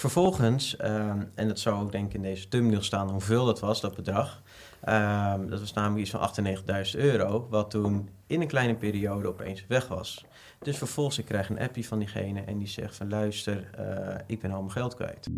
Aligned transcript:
vervolgens, 0.00 0.76
ehm, 0.76 1.22
en 1.34 1.48
dat 1.48 1.58
zou 1.58 1.82
ook 1.82 1.92
denk 1.92 2.06
ik 2.06 2.14
in 2.14 2.22
deze 2.22 2.48
thumbnail 2.48 2.82
staan 2.82 3.10
hoeveel 3.10 3.44
dat 3.44 3.60
was, 3.60 3.80
dat 3.80 3.94
bedrag. 3.94 4.42
Ehm, 4.80 5.48
dat 5.48 5.60
was 5.60 5.72
namelijk 5.72 6.00
iets 6.00 6.10
van 6.10 6.20
98.000 6.20 7.02
euro, 7.02 7.46
wat 7.50 7.70
toen 7.70 8.08
in 8.26 8.40
een 8.40 8.46
kleine 8.46 8.74
periode 8.74 9.28
opeens 9.28 9.64
weg 9.68 9.88
was. 9.88 10.24
Dus 10.58 10.78
vervolgens, 10.78 11.18
ik 11.18 11.24
krijg 11.24 11.48
een 11.48 11.60
appje 11.60 11.84
van 11.84 11.98
diegene 11.98 12.40
en 12.40 12.58
die 12.58 12.68
zegt 12.68 12.96
van 12.96 13.08
luister, 13.08 13.70
eh, 13.76 14.14
ik 14.26 14.40
ben 14.40 14.50
al 14.50 14.60
mijn 14.60 14.72
geld 14.72 14.94
kwijt. 14.94 15.28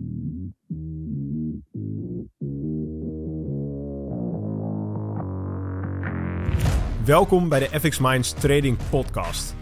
Welkom 7.04 7.48
bij 7.48 7.58
de 7.58 7.80
FX 7.80 7.98
Minds 7.98 8.32
Trading 8.32 8.78
Podcast. 8.90 9.61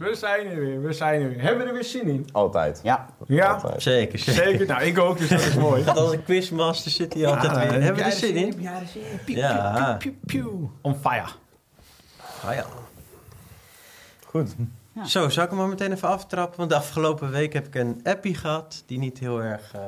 Ja, 0.00 0.06
ja. 0.06 0.10
We 0.10 0.14
zijn 0.16 0.46
er 0.46 0.60
weer. 0.60 0.82
We 0.82 0.92
zijn 0.92 1.22
er 1.22 1.28
weer. 1.28 1.40
Hebben 1.40 1.62
we 1.62 1.68
er 1.68 1.74
weer 1.74 1.84
zin 1.84 2.06
in? 2.08 2.28
Altijd. 2.32 2.80
Ja. 2.82 3.06
Ja, 3.26 3.52
Altijd. 3.52 3.82
Zeker, 3.82 4.18
zeker. 4.18 4.42
zeker. 4.44 4.66
Nou, 4.66 4.82
ik 4.82 4.98
ook, 4.98 5.18
dus 5.18 5.28
dat 5.28 5.40
is 5.40 5.54
mooi. 5.54 5.82
Gaat 5.84 5.96
als 5.96 6.12
een 6.12 6.24
quizmaster 6.24 6.90
zit 6.90 7.14
hij 7.14 7.26
altijd 7.26 7.52
Ja, 7.52 7.58
weer. 7.60 7.72
heb 7.72 7.82
Hebben 7.82 8.04
we 8.04 8.10
er 8.10 8.16
zin 8.16 8.36
in? 8.36 8.54
Jij 8.60 8.72
er 8.72 8.86
zin 8.86 9.02
in? 9.26 9.36
Ja. 9.36 9.98
On 10.80 10.96
fire. 11.00 11.28
Ja. 12.42 12.64
Goed. 14.26 14.54
Zo, 15.06 15.28
zal 15.28 15.42
ik 15.44 15.48
hem 15.50 15.58
maar 15.58 15.68
meteen 15.68 15.92
even 15.92 16.08
aftrappen? 16.08 16.56
Want 16.58 16.70
de 16.70 16.76
afgelopen 16.76 17.30
week 17.30 17.52
heb 17.52 17.66
ik 17.66 17.74
een 17.74 18.00
appie 18.04 18.34
gehad 18.34 18.82
die 18.86 18.98
niet 18.98 19.18
heel 19.18 19.42
erg... 19.42 19.72
eh, 19.74 19.80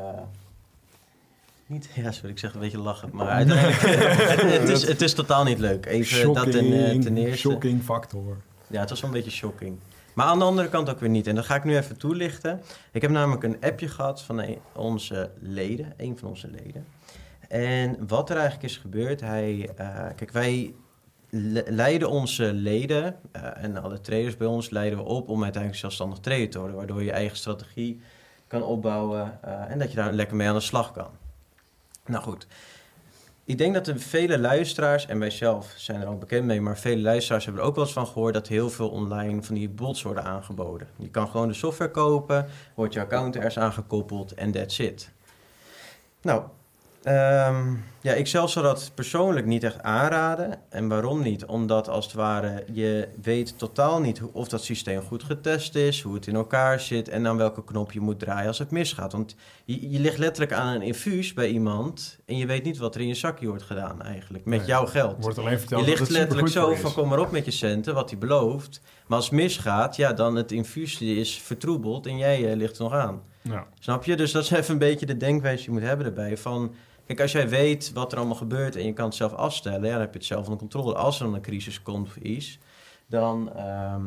niet, 1.66 1.88
ja, 1.94 2.12
sorry, 2.12 2.30
ik 2.30 2.38
zeg 2.38 2.54
een 2.54 2.60
beetje 2.60 2.78
lachen, 2.78 3.08
maar 3.12 3.28
uiteindelijk... 3.38 3.80
het, 3.82 4.40
het, 4.60 4.68
is, 4.68 4.86
het 4.86 5.00
is 5.02 5.14
totaal 5.14 5.44
niet 5.44 5.58
leuk. 5.58 5.86
Even 5.86 6.32
dat 6.32 6.50
ten, 6.50 6.72
eh, 6.72 6.98
ten 7.00 7.16
eerste. 7.16 7.36
shocking 7.38 7.82
factor. 7.82 8.36
Ja, 8.66 8.80
het 8.80 8.90
was 8.90 9.00
wel 9.00 9.10
een 9.10 9.16
beetje 9.16 9.30
shocking. 9.30 9.78
Maar 10.14 10.26
aan 10.26 10.38
de 10.38 10.44
andere 10.44 10.68
kant 10.68 10.90
ook 10.90 11.00
weer 11.00 11.08
niet. 11.08 11.26
En 11.26 11.34
dat 11.34 11.44
ga 11.44 11.54
ik 11.54 11.64
nu 11.64 11.76
even 11.76 11.96
toelichten. 11.98 12.60
Ik 12.92 13.02
heb 13.02 13.10
namelijk 13.10 13.42
een 13.42 13.56
appje 13.60 13.88
gehad 13.88 14.22
van 14.22 14.38
een, 14.38 14.58
onze 14.74 15.30
leden, 15.40 15.94
een 15.96 16.18
van 16.18 16.28
onze 16.28 16.48
leden. 16.50 16.86
En 17.48 18.06
wat 18.08 18.30
er 18.30 18.36
eigenlijk 18.36 18.64
is 18.64 18.76
gebeurd, 18.76 19.20
hij... 19.20 19.70
eh, 19.76 19.86
kijk, 20.16 20.30
wij 20.30 20.74
le- 21.30 21.64
leiden 21.66 22.10
onze 22.10 22.52
leden 22.52 23.16
eh, 23.32 23.64
en 23.64 23.76
alle 23.82 24.00
traders 24.00 24.36
bij 24.36 24.46
ons 24.46 24.70
leiden 24.70 24.98
we 24.98 25.04
op 25.04 25.28
om 25.28 25.42
uiteindelijk 25.42 25.80
zelfstandig 25.80 26.18
trader 26.18 26.50
te 26.50 26.58
worden. 26.58 26.76
Waardoor 26.76 26.98
je 26.98 27.04
je 27.04 27.12
eigen 27.12 27.36
strategie 27.36 28.00
kan 28.46 28.62
opbouwen 28.62 29.38
eh, 29.42 29.70
en 29.70 29.78
dat 29.78 29.90
je 29.90 29.96
daar 29.96 30.12
lekker 30.12 30.36
mee 30.36 30.48
aan 30.48 30.54
de 30.54 30.60
slag 30.60 30.92
kan. 30.92 31.10
Nou 32.06 32.22
goed. 32.22 32.46
Ik 33.44 33.58
denk 33.58 33.74
dat 33.74 33.86
er 33.86 33.98
vele 34.00 34.38
luisteraars, 34.38 35.06
en 35.06 35.18
wij 35.18 35.30
zelf 35.30 35.72
zijn 35.76 36.00
er 36.00 36.08
ook 36.08 36.20
bekend 36.20 36.44
mee, 36.44 36.60
maar 36.60 36.78
vele 36.78 37.02
luisteraars 37.02 37.44
hebben 37.44 37.62
er 37.62 37.68
ook 37.68 37.74
wel 37.74 37.84
eens 37.84 37.92
van 37.92 38.06
gehoord 38.06 38.34
dat 38.34 38.48
heel 38.48 38.70
veel 38.70 38.88
online 38.88 39.42
van 39.42 39.54
die 39.54 39.68
bots 39.68 40.02
worden 40.02 40.24
aangeboden. 40.24 40.88
Je 40.96 41.10
kan 41.10 41.28
gewoon 41.28 41.48
de 41.48 41.54
software 41.54 41.90
kopen, 41.90 42.46
wordt 42.74 42.94
je 42.94 43.00
account 43.00 43.36
ergens 43.36 43.58
aangekoppeld 43.58 44.34
en 44.34 44.52
that's 44.52 44.78
it. 44.78 45.10
Nou, 46.20 46.42
ehm, 47.02 47.74
ja, 48.00 48.12
ik 48.12 48.26
zelf 48.26 48.50
zou 48.50 48.64
dat 48.64 48.90
persoonlijk 48.94 49.46
niet 49.46 49.64
echt 49.64 49.82
aanraden. 49.82 50.58
En 50.68 50.88
waarom 50.88 51.22
niet? 51.22 51.44
Omdat 51.44 51.88
als 51.88 52.04
het 52.04 52.14
ware 52.14 52.64
je 52.72 53.08
weet 53.22 53.58
totaal 53.58 54.00
niet 54.00 54.22
of 54.32 54.48
dat 54.48 54.64
systeem 54.64 55.02
goed 55.02 55.22
getest 55.24 55.74
is, 55.74 56.02
hoe 56.02 56.14
het 56.14 56.26
in 56.26 56.34
elkaar 56.34 56.80
zit 56.80 57.08
en 57.08 57.26
aan 57.26 57.36
welke 57.36 57.64
knop 57.64 57.92
je 57.92 58.00
moet 58.00 58.18
draaien 58.18 58.46
als 58.46 58.58
het 58.58 58.70
misgaat. 58.70 59.12
Want 59.12 59.34
je, 59.64 59.90
je 59.90 60.00
ligt 60.00 60.18
letterlijk 60.18 60.52
aan 60.52 60.74
een 60.74 60.82
infuus 60.82 61.32
bij 61.32 61.48
iemand 61.48 62.18
en 62.26 62.36
je 62.36 62.46
weet 62.46 62.64
niet 62.64 62.78
wat 62.78 62.94
er 62.94 63.00
in 63.00 63.08
je 63.08 63.14
zakje 63.14 63.46
wordt 63.46 63.62
gedaan 63.62 64.02
eigenlijk, 64.02 64.44
met 64.44 64.58
Nee, 64.58 64.68
jouw 64.68 64.86
geld. 64.86 65.16
Wordt 65.20 65.38
alleen 65.38 65.58
verteld 65.58 65.80
Je 65.80 65.90
dat 65.90 65.98
ligt 65.98 66.08
het 66.08 66.18
letterlijk 66.18 66.48
zo 66.48 66.74
van 66.74 66.92
kom 66.92 67.08
maar 67.08 67.20
op 67.20 67.30
met 67.30 67.44
je 67.44 67.50
centen, 67.50 67.94
wat 67.94 68.10
hij 68.10 68.18
belooft. 68.18 68.80
Maar 69.06 69.16
als 69.16 69.26
het 69.30 69.38
misgaat, 69.38 69.96
ja, 69.96 70.12
dan 70.12 70.36
het 70.36 70.52
infuus 70.52 71.00
is 71.00 71.38
vertroebeld 71.38 72.06
en 72.06 72.16
jij 72.16 72.50
eh, 72.50 72.56
ligt 72.56 72.76
er 72.76 72.82
nog 72.82 72.92
aan. 72.92 73.22
Ja. 73.42 73.66
Snap 73.78 74.04
je? 74.04 74.16
Dus 74.16 74.32
dat 74.32 74.42
is 74.42 74.50
even 74.50 74.72
een 74.72 74.78
beetje 74.78 75.06
de 75.06 75.16
denkwijze 75.16 75.56
die 75.56 75.66
je 75.66 75.70
moet 75.70 75.88
hebben 75.88 76.06
erbij. 76.06 76.36
Van, 76.36 76.74
kijk, 77.14 77.20
als 77.20 77.32
jij 77.32 77.48
weet 77.48 77.92
wat 77.92 78.12
er 78.12 78.18
allemaal 78.18 78.36
gebeurt 78.36 78.76
en 78.76 78.84
je 78.84 78.92
kan 78.92 79.04
het 79.04 79.14
zelf 79.14 79.32
afstellen, 79.32 79.82
ja, 79.84 79.90
dan 79.90 80.00
heb 80.00 80.12
je 80.12 80.18
het 80.18 80.26
zelf 80.26 80.44
onder 80.44 80.58
controle. 80.58 80.94
Als 80.94 81.18
er 81.20 81.24
dan 81.24 81.34
een 81.34 81.40
crisis 81.42 81.82
komt 81.82 82.06
of 82.08 82.16
iets, 82.16 82.58
dan 83.06 83.52
ehm, 83.56 84.02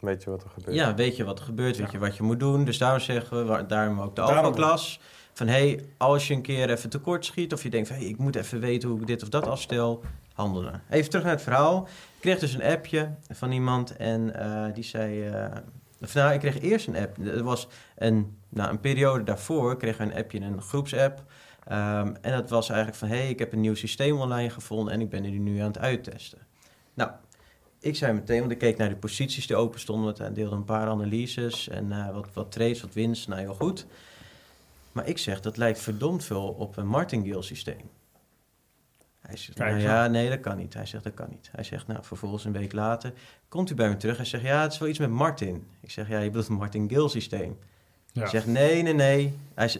Weet 0.00 0.22
je 0.22 0.30
wat 0.30 0.42
er 0.44 0.50
gebeurt? 0.50 0.76
ja, 0.76 0.94
weet 0.94 1.16
je 1.16 1.24
wat 1.24 1.38
er 1.38 1.44
gebeurt, 1.44 1.76
weet 1.76 1.86
Ja. 1.86 1.92
je 1.92 1.98
wat 1.98 2.16
je 2.16 2.22
moet 2.22 2.40
doen. 2.40 2.64
Dus 2.64 2.78
daarom 2.78 3.00
zeggen 3.00 3.36
we, 3.38 3.44
waar- 3.44 3.66
daarom 3.66 4.00
ook 4.00 4.14
de 4.16 4.20
Daarom. 4.22 4.36
alfa-klas, 4.44 5.00
van 5.32 5.46
hey, 5.48 5.84
als 5.96 6.28
je 6.28 6.34
een 6.34 6.42
keer 6.42 6.70
even 6.70 6.90
tekort 6.90 7.24
schiet 7.24 7.52
of 7.52 7.62
je 7.62 7.70
denkt 7.70 7.88
van 7.88 7.96
hey, 7.96 8.06
ik 8.06 8.18
moet 8.18 8.36
even 8.36 8.60
weten 8.60 8.88
hoe 8.88 9.00
ik 9.00 9.06
dit 9.06 9.22
of 9.22 9.28
dat 9.28 9.46
afstel, 9.46 10.02
handelen. 10.34 10.82
Even 10.90 11.08
terug 11.10 11.24
naar 11.24 11.34
het 11.34 11.42
verhaal. 11.42 11.82
Ik 12.14 12.20
kreeg 12.20 12.38
dus 12.38 12.54
een 12.54 12.62
appje 12.62 13.10
van 13.30 13.52
iemand 13.52 13.96
en 13.96 14.34
eh, 14.34 14.74
die 14.74 14.84
zei, 14.84 15.30
of 16.02 16.14
nou, 16.14 16.32
ik 16.32 16.40
kreeg 16.40 16.60
eerst 16.60 16.86
een 16.86 16.96
app. 16.96 17.18
Er 17.26 17.42
was 17.42 17.68
een, 17.96 18.36
nou, 18.48 18.70
een 18.70 18.80
periode 18.80 19.22
daarvoor 19.24 19.76
kregen 19.76 20.06
we 20.06 20.12
een 20.12 20.18
appje 20.18 20.38
in 20.38 20.44
een 20.44 20.62
groepsapp. 20.62 21.22
Ehm, 21.66 22.14
en 22.20 22.32
dat 22.32 22.50
was 22.50 22.68
eigenlijk 22.68 22.98
van, 22.98 23.08
hey, 23.08 23.28
ik 23.28 23.38
heb 23.38 23.52
een 23.52 23.60
nieuw 23.60 23.74
systeem 23.74 24.18
online 24.18 24.50
gevonden 24.50 24.92
en 24.92 25.00
ik 25.00 25.08
ben 25.08 25.24
er 25.24 25.30
nu 25.30 25.58
aan 25.58 25.66
het 25.66 25.78
uittesten. 25.78 26.38
Nou, 26.94 27.10
ik 27.80 27.96
zei 27.96 28.12
meteen, 28.12 28.40
want 28.40 28.52
ik 28.52 28.58
keek 28.58 28.76
naar 28.76 28.88
de 28.88 28.96
posities 28.96 29.46
die 29.46 29.56
open 29.56 29.80
stonden. 29.80 30.14
Hij 30.18 30.32
deelde 30.32 30.56
een 30.56 30.64
paar 30.64 30.88
analyses 30.88 31.68
en 31.68 31.92
eh, 31.92 32.10
wat, 32.10 32.28
wat 32.32 32.52
trades, 32.52 32.80
wat 32.80 32.92
winst. 32.92 33.28
Nou, 33.28 33.40
heel 33.40 33.54
goed. 33.54 33.86
Maar 34.92 35.08
ik 35.08 35.18
zeg, 35.18 35.40
dat 35.40 35.56
lijkt 35.56 35.78
verdomd 35.78 36.24
veel 36.24 36.48
op 36.48 36.76
een 36.76 36.86
martingale 36.86 37.42
systeem. 37.42 37.90
Hij 39.20 39.36
zegt, 39.36 39.58
Kijk 39.58 39.70
nou 39.70 39.82
ja, 39.82 40.06
nee, 40.06 40.28
dat 40.28 40.40
kan 40.40 40.56
niet. 40.56 40.74
Hij 40.74 40.86
zegt, 40.86 41.04
dat 41.04 41.14
kan 41.14 41.26
niet. 41.30 41.48
Hij 41.52 41.64
zegt, 41.64 41.86
nou, 41.86 42.04
vervolgens 42.04 42.44
een 42.44 42.52
week 42.52 42.72
later 42.72 43.12
komt 43.48 43.70
u 43.70 43.74
bij 43.74 43.88
me 43.88 43.96
terug. 43.96 44.16
Hij 44.16 44.26
zegt, 44.26 44.44
ja, 44.44 44.62
het 44.62 44.72
is 44.72 44.78
wel 44.78 44.88
iets 44.88 44.98
met 44.98 45.10
Martin. 45.10 45.66
Ik 45.80 45.90
zeg, 45.90 46.08
ja, 46.08 46.18
je 46.18 46.26
bedoelt 46.26 46.48
een 46.48 46.54
martingale 46.54 47.08
systeem. 47.08 47.58
Ja. 48.16 48.22
Hij 48.22 48.30
zegt, 48.30 48.46
nee, 48.46 48.82
nee, 48.82 48.94
nee. 48.94 49.34
Hij 49.54 49.70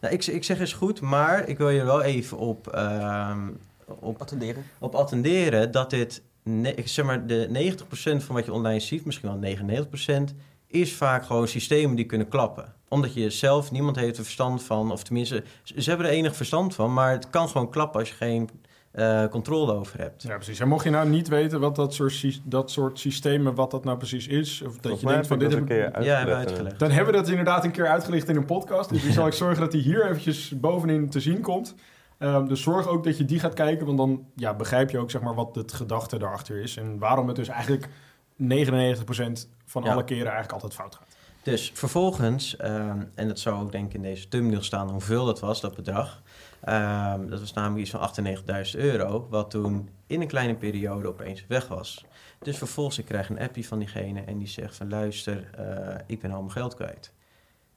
nou, 0.00 0.14
ik, 0.14 0.26
ik 0.26 0.44
zeg, 0.44 0.60
is 0.60 0.72
goed, 0.72 1.00
maar 1.00 1.48
ik 1.48 1.58
wil 1.58 1.68
je 1.70 1.84
wel 1.84 2.02
even 2.02 2.38
op, 2.38 2.68
ehm, 2.68 3.48
op 3.86 4.20
Attenderen. 4.20 4.64
op 4.78 4.94
attenderen 4.94 5.70
dat 5.70 5.90
dit, 5.90 6.22
ne- 6.42 6.74
ik 6.74 6.88
zeg 6.88 7.04
maar, 7.04 7.26
de 7.26 7.48
90% 7.48 8.24
van 8.24 8.34
wat 8.34 8.44
je 8.44 8.52
online 8.52 8.80
ziet, 8.80 9.04
misschien 9.04 9.28
wel 9.28 9.38
99%, 9.38 10.34
is 10.66 10.94
vaak 10.94 11.24
gewoon 11.24 11.48
systemen 11.48 11.96
die 11.96 12.04
kunnen 12.06 12.28
klappen. 12.28 12.72
Omdat 12.88 13.14
je 13.14 13.30
zelf, 13.30 13.70
niemand 13.70 13.96
heeft 13.96 14.18
er 14.18 14.24
verstand 14.24 14.62
van, 14.62 14.92
of 14.92 15.02
tenminste, 15.02 15.44
ze 15.62 15.88
hebben 15.90 16.06
er 16.06 16.12
enig 16.12 16.36
verstand 16.36 16.74
van, 16.74 16.92
maar 16.92 17.10
het 17.12 17.30
kan 17.30 17.48
gewoon 17.48 17.70
klappen 17.70 18.00
als 18.00 18.08
je 18.08 18.14
geen 18.14 18.50
eh, 18.94 19.26
controle 19.26 19.72
over 19.72 19.98
hebt. 19.98 20.22
Ja, 20.22 20.34
precies. 20.34 20.60
En 20.60 20.68
mocht 20.68 20.84
je 20.84 20.90
nou 20.90 21.08
niet 21.08 21.28
weten 21.28 21.60
wat 21.60 21.76
dat 21.76 21.94
soort, 21.94 22.12
sy- 22.12 22.40
dat 22.44 22.70
soort 22.70 22.98
systemen, 22.98 23.54
wat 23.54 23.70
dat 23.70 23.84
nou 23.84 23.96
precies 23.96 24.26
is, 24.26 24.62
of 24.62 24.72
dat 24.72 24.80
Volgens 24.82 25.00
je 25.00 25.06
denkt 25.08 25.26
van 25.26 25.38
dit 25.38 25.50
heb 25.50 25.58
een 25.58 25.64
ik... 25.64 25.70
keer 25.70 25.78
Ja, 25.78 25.90
hebben 25.90 26.02
we 26.02 26.10
uitgelegd. 26.16 26.48
uitgelegd. 26.48 26.78
Dan 26.78 26.90
hebben 26.90 27.14
we 27.14 27.20
dat 27.20 27.28
inderdaad 27.28 27.64
een 27.64 27.70
keer 27.70 27.86
uitgelicht 27.88 28.28
in 28.28 28.36
een 28.36 28.44
podcast. 28.44 28.88
Dus 28.90 29.02
die 29.02 29.12
zal 29.20 29.26
ik 29.26 29.32
zorgen 29.32 29.60
dat 29.60 29.72
die 29.72 29.82
hier 29.82 30.04
eventjes 30.06 30.60
bovenin 30.60 31.08
te 31.10 31.20
zien 31.20 31.40
komt. 31.40 31.74
Ehm, 32.18 32.46
dus 32.46 32.62
zorg 32.62 32.88
ook 32.88 33.04
dat 33.04 33.18
je 33.18 33.24
die 33.24 33.38
gaat 33.40 33.54
kijken, 33.54 33.86
want 33.86 33.98
dan 33.98 34.24
ja, 34.34 34.54
begrijp 34.54 34.90
je 34.90 34.98
ook 34.98 35.10
zeg 35.10 35.20
maar, 35.22 35.34
wat 35.34 35.54
het 35.54 35.72
gedachte 35.72 36.18
daarachter 36.18 36.56
is. 36.62 36.76
En 36.76 36.98
waarom 36.98 37.26
het 37.26 37.36
dus 37.36 37.48
eigenlijk 37.48 37.88
99% 38.36 39.48
van 39.64 39.82
Ja. 39.84 39.92
alle 39.92 40.04
keren 40.04 40.22
eigenlijk 40.24 40.52
altijd 40.52 40.74
fout 40.74 40.94
gaat. 40.94 41.16
Dus 41.42 41.70
vervolgens, 41.74 42.56
ehm, 42.56 43.02
en 43.14 43.28
dat 43.28 43.38
zou 43.38 43.62
ook 43.62 43.72
denk 43.72 43.86
ik 43.86 43.94
in 43.94 44.02
deze 44.02 44.28
thumbnail 44.28 44.62
staan 44.62 44.90
hoeveel 44.90 45.24
dat 45.24 45.40
was, 45.40 45.60
dat 45.60 45.74
bedrag. 45.74 46.22
Ehm, 46.64 47.28
dat 47.28 47.40
was 47.40 47.52
namelijk 47.52 47.80
iets 47.80 47.90
van 47.90 48.00
98.000 48.00 48.82
euro, 48.82 49.26
wat 49.30 49.50
toen 49.50 49.88
in 50.06 50.20
een 50.20 50.26
kleine 50.26 50.54
periode 50.54 51.08
opeens 51.08 51.44
weg 51.48 51.68
was. 51.68 52.04
Dus 52.38 52.58
vervolgens, 52.58 52.98
ik 52.98 53.04
krijg 53.04 53.28
een 53.28 53.38
appje 53.40 53.64
van 53.64 53.78
diegene 53.78 54.20
en 54.20 54.38
die 54.38 54.48
zegt 54.48 54.76
van 54.76 54.88
luister, 54.88 55.50
eh, 55.56 55.94
ik 56.06 56.20
ben 56.20 56.30
al 56.30 56.40
mijn 56.40 56.52
geld 56.52 56.74
kwijt. 56.74 57.12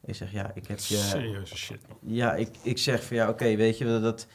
Ik 0.05 0.15
zeg 0.15 0.31
ja, 0.31 0.51
ik 0.53 0.67
heb 0.67 0.79
je... 0.79 0.97
Serieuze 1.15 1.57
shit. 1.57 1.79
Ja, 2.01 2.35
ik, 2.35 2.49
ik 2.61 2.77
zeg 2.77 3.03
van 3.03 3.15
ja, 3.15 3.29
oké, 3.29 3.55
weet 3.55 3.77
je 3.77 3.85
dat, 3.85 4.01
dat... 4.01 4.27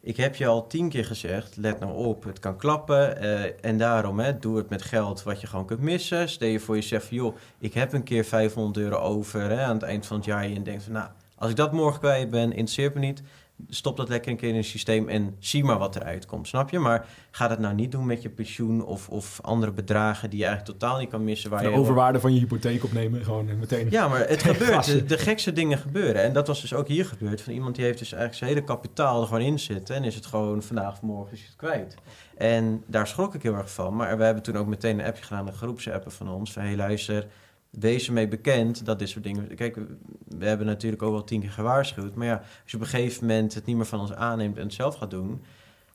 Ik 0.00 0.16
heb 0.16 0.36
je 0.36 0.46
al 0.46 0.66
tien 0.66 0.88
keer 0.88 1.04
gezegd, 1.04 1.56
let 1.56 1.78
nou 1.78 1.94
op, 1.94 2.24
het 2.24 2.38
kan 2.38 2.56
klappen. 2.56 3.16
eh, 3.20 3.52
en 3.60 3.78
daarom, 3.78 4.18
hè, 4.18 4.38
doe 4.38 4.56
het 4.56 4.68
met 4.68 4.82
geld 4.82 5.22
wat 5.22 5.40
je 5.40 5.46
gewoon 5.46 5.66
kunt 5.66 5.80
missen. 5.80 6.28
Stel 6.28 6.48
je 6.48 6.60
voor 6.60 6.74
jezelf 6.74 7.04
van, 7.04 7.16
joh, 7.16 7.36
ik 7.58 7.74
heb 7.74 7.92
een 7.92 8.02
keer 8.02 8.24
500 8.24 8.76
euro 8.76 8.96
over 8.96 9.40
hè, 9.40 9.62
aan 9.62 9.74
het 9.74 9.82
eind 9.82 10.06
van 10.06 10.16
het 10.16 10.24
jaar. 10.24 10.42
En 10.42 10.52
je 10.52 10.62
denkt 10.62 10.82
van, 10.82 10.92
nou, 10.92 11.08
als 11.34 11.50
ik 11.50 11.56
dat 11.56 11.72
morgen 11.72 12.00
kwijt 12.00 12.30
ben, 12.30 12.52
interesseert 12.52 12.94
me 12.94 13.00
niet. 13.00 13.22
Stop 13.68 13.96
dat 13.96 14.08
lekker 14.08 14.30
een 14.30 14.36
keer 14.36 14.48
in 14.48 14.56
het 14.56 14.64
systeem 14.64 15.08
en 15.08 15.36
zie 15.38 15.64
maar 15.64 15.78
wat 15.78 15.96
eruit 15.96 16.26
komt, 16.26 16.48
snap 16.48 16.70
je? 16.70 16.78
Maar 16.78 17.06
ga 17.30 17.48
dat 17.48 17.58
nou 17.58 17.74
niet 17.74 17.92
doen 17.92 18.06
met 18.06 18.22
je 18.22 18.28
pensioen 18.28 18.84
of, 18.84 19.08
of 19.08 19.38
andere 19.42 19.72
bedragen 19.72 20.30
die 20.30 20.38
je 20.38 20.44
eigenlijk 20.44 20.78
totaal 20.78 20.98
niet 20.98 21.08
kan 21.08 21.24
missen. 21.24 21.50
Waar 21.50 21.62
de 21.62 21.68
je 21.68 21.76
overwaarde 21.76 22.20
van 22.20 22.34
je 22.34 22.40
hypotheek 22.40 22.84
opnemen, 22.84 23.24
gewoon 23.24 23.58
meteen. 23.58 23.90
Ja, 23.90 24.08
maar 24.08 24.28
het 24.28 24.42
gebeurt. 24.52 24.84
De, 24.84 25.04
de, 25.04 25.18
gekste 25.18 25.52
dingen 25.52 25.78
gebeuren. 25.78 26.22
En 26.22 26.32
dat 26.32 26.46
was 26.46 26.60
dus 26.60 26.74
ook 26.74 26.88
hier 26.88 27.04
gebeurd. 27.04 27.40
Van 27.40 27.52
iemand 27.52 27.74
die 27.74 27.84
heeft 27.84 27.98
dus 27.98 28.12
eigenlijk 28.12 28.38
zijn 28.38 28.50
hele 28.50 28.64
kapitaal 28.64 29.20
er 29.20 29.26
gewoon 29.26 29.42
in 29.42 29.58
zitten. 29.58 29.94
En 29.94 30.04
is 30.04 30.14
het 30.14 30.26
gewoon 30.26 30.62
vandaag 30.62 30.92
of 30.92 31.02
morgen 31.02 31.32
is 31.32 31.44
het 31.44 31.56
kwijt. 31.56 31.94
En 32.36 32.82
daar 32.86 33.06
schrok 33.06 33.34
ik 33.34 33.42
heel 33.42 33.54
erg 33.54 33.70
van. 33.70 33.96
Maar 33.96 34.18
we 34.18 34.24
hebben 34.24 34.42
toen 34.42 34.56
ook 34.56 34.66
meteen 34.66 34.98
een 34.98 35.06
appje 35.06 35.24
gedaan, 35.24 35.46
een 35.46 35.52
groepsappen 35.52 36.12
van 36.12 36.28
ons. 36.28 36.52
Van 36.52 36.62
hey 36.62 36.76
luister, 36.76 37.26
wees 37.70 38.06
ermee 38.06 38.28
bekend 38.28 38.84
dat 38.84 38.98
dit 38.98 39.08
soort 39.08 39.24
dingen... 39.24 39.54
Kijk, 39.54 39.76
we 40.38 40.46
hebben 40.46 40.66
natuurlijk 40.66 41.02
ook 41.02 41.12
wel 41.12 41.24
tien 41.24 41.40
keer 41.40 41.50
gewaarschuwd. 41.50 42.14
Maar 42.14 42.26
ja, 42.26 42.36
als 42.36 42.70
je 42.70 42.76
op 42.76 42.82
een 42.82 42.88
gegeven 42.88 43.26
moment 43.26 43.54
het 43.54 43.66
niet 43.66 43.76
meer 43.76 43.86
van 43.86 44.00
ons 44.00 44.12
aanneemt 44.12 44.56
en 44.56 44.62
het 44.62 44.74
zelf 44.74 44.94
gaat 44.94 45.10
doen... 45.10 45.42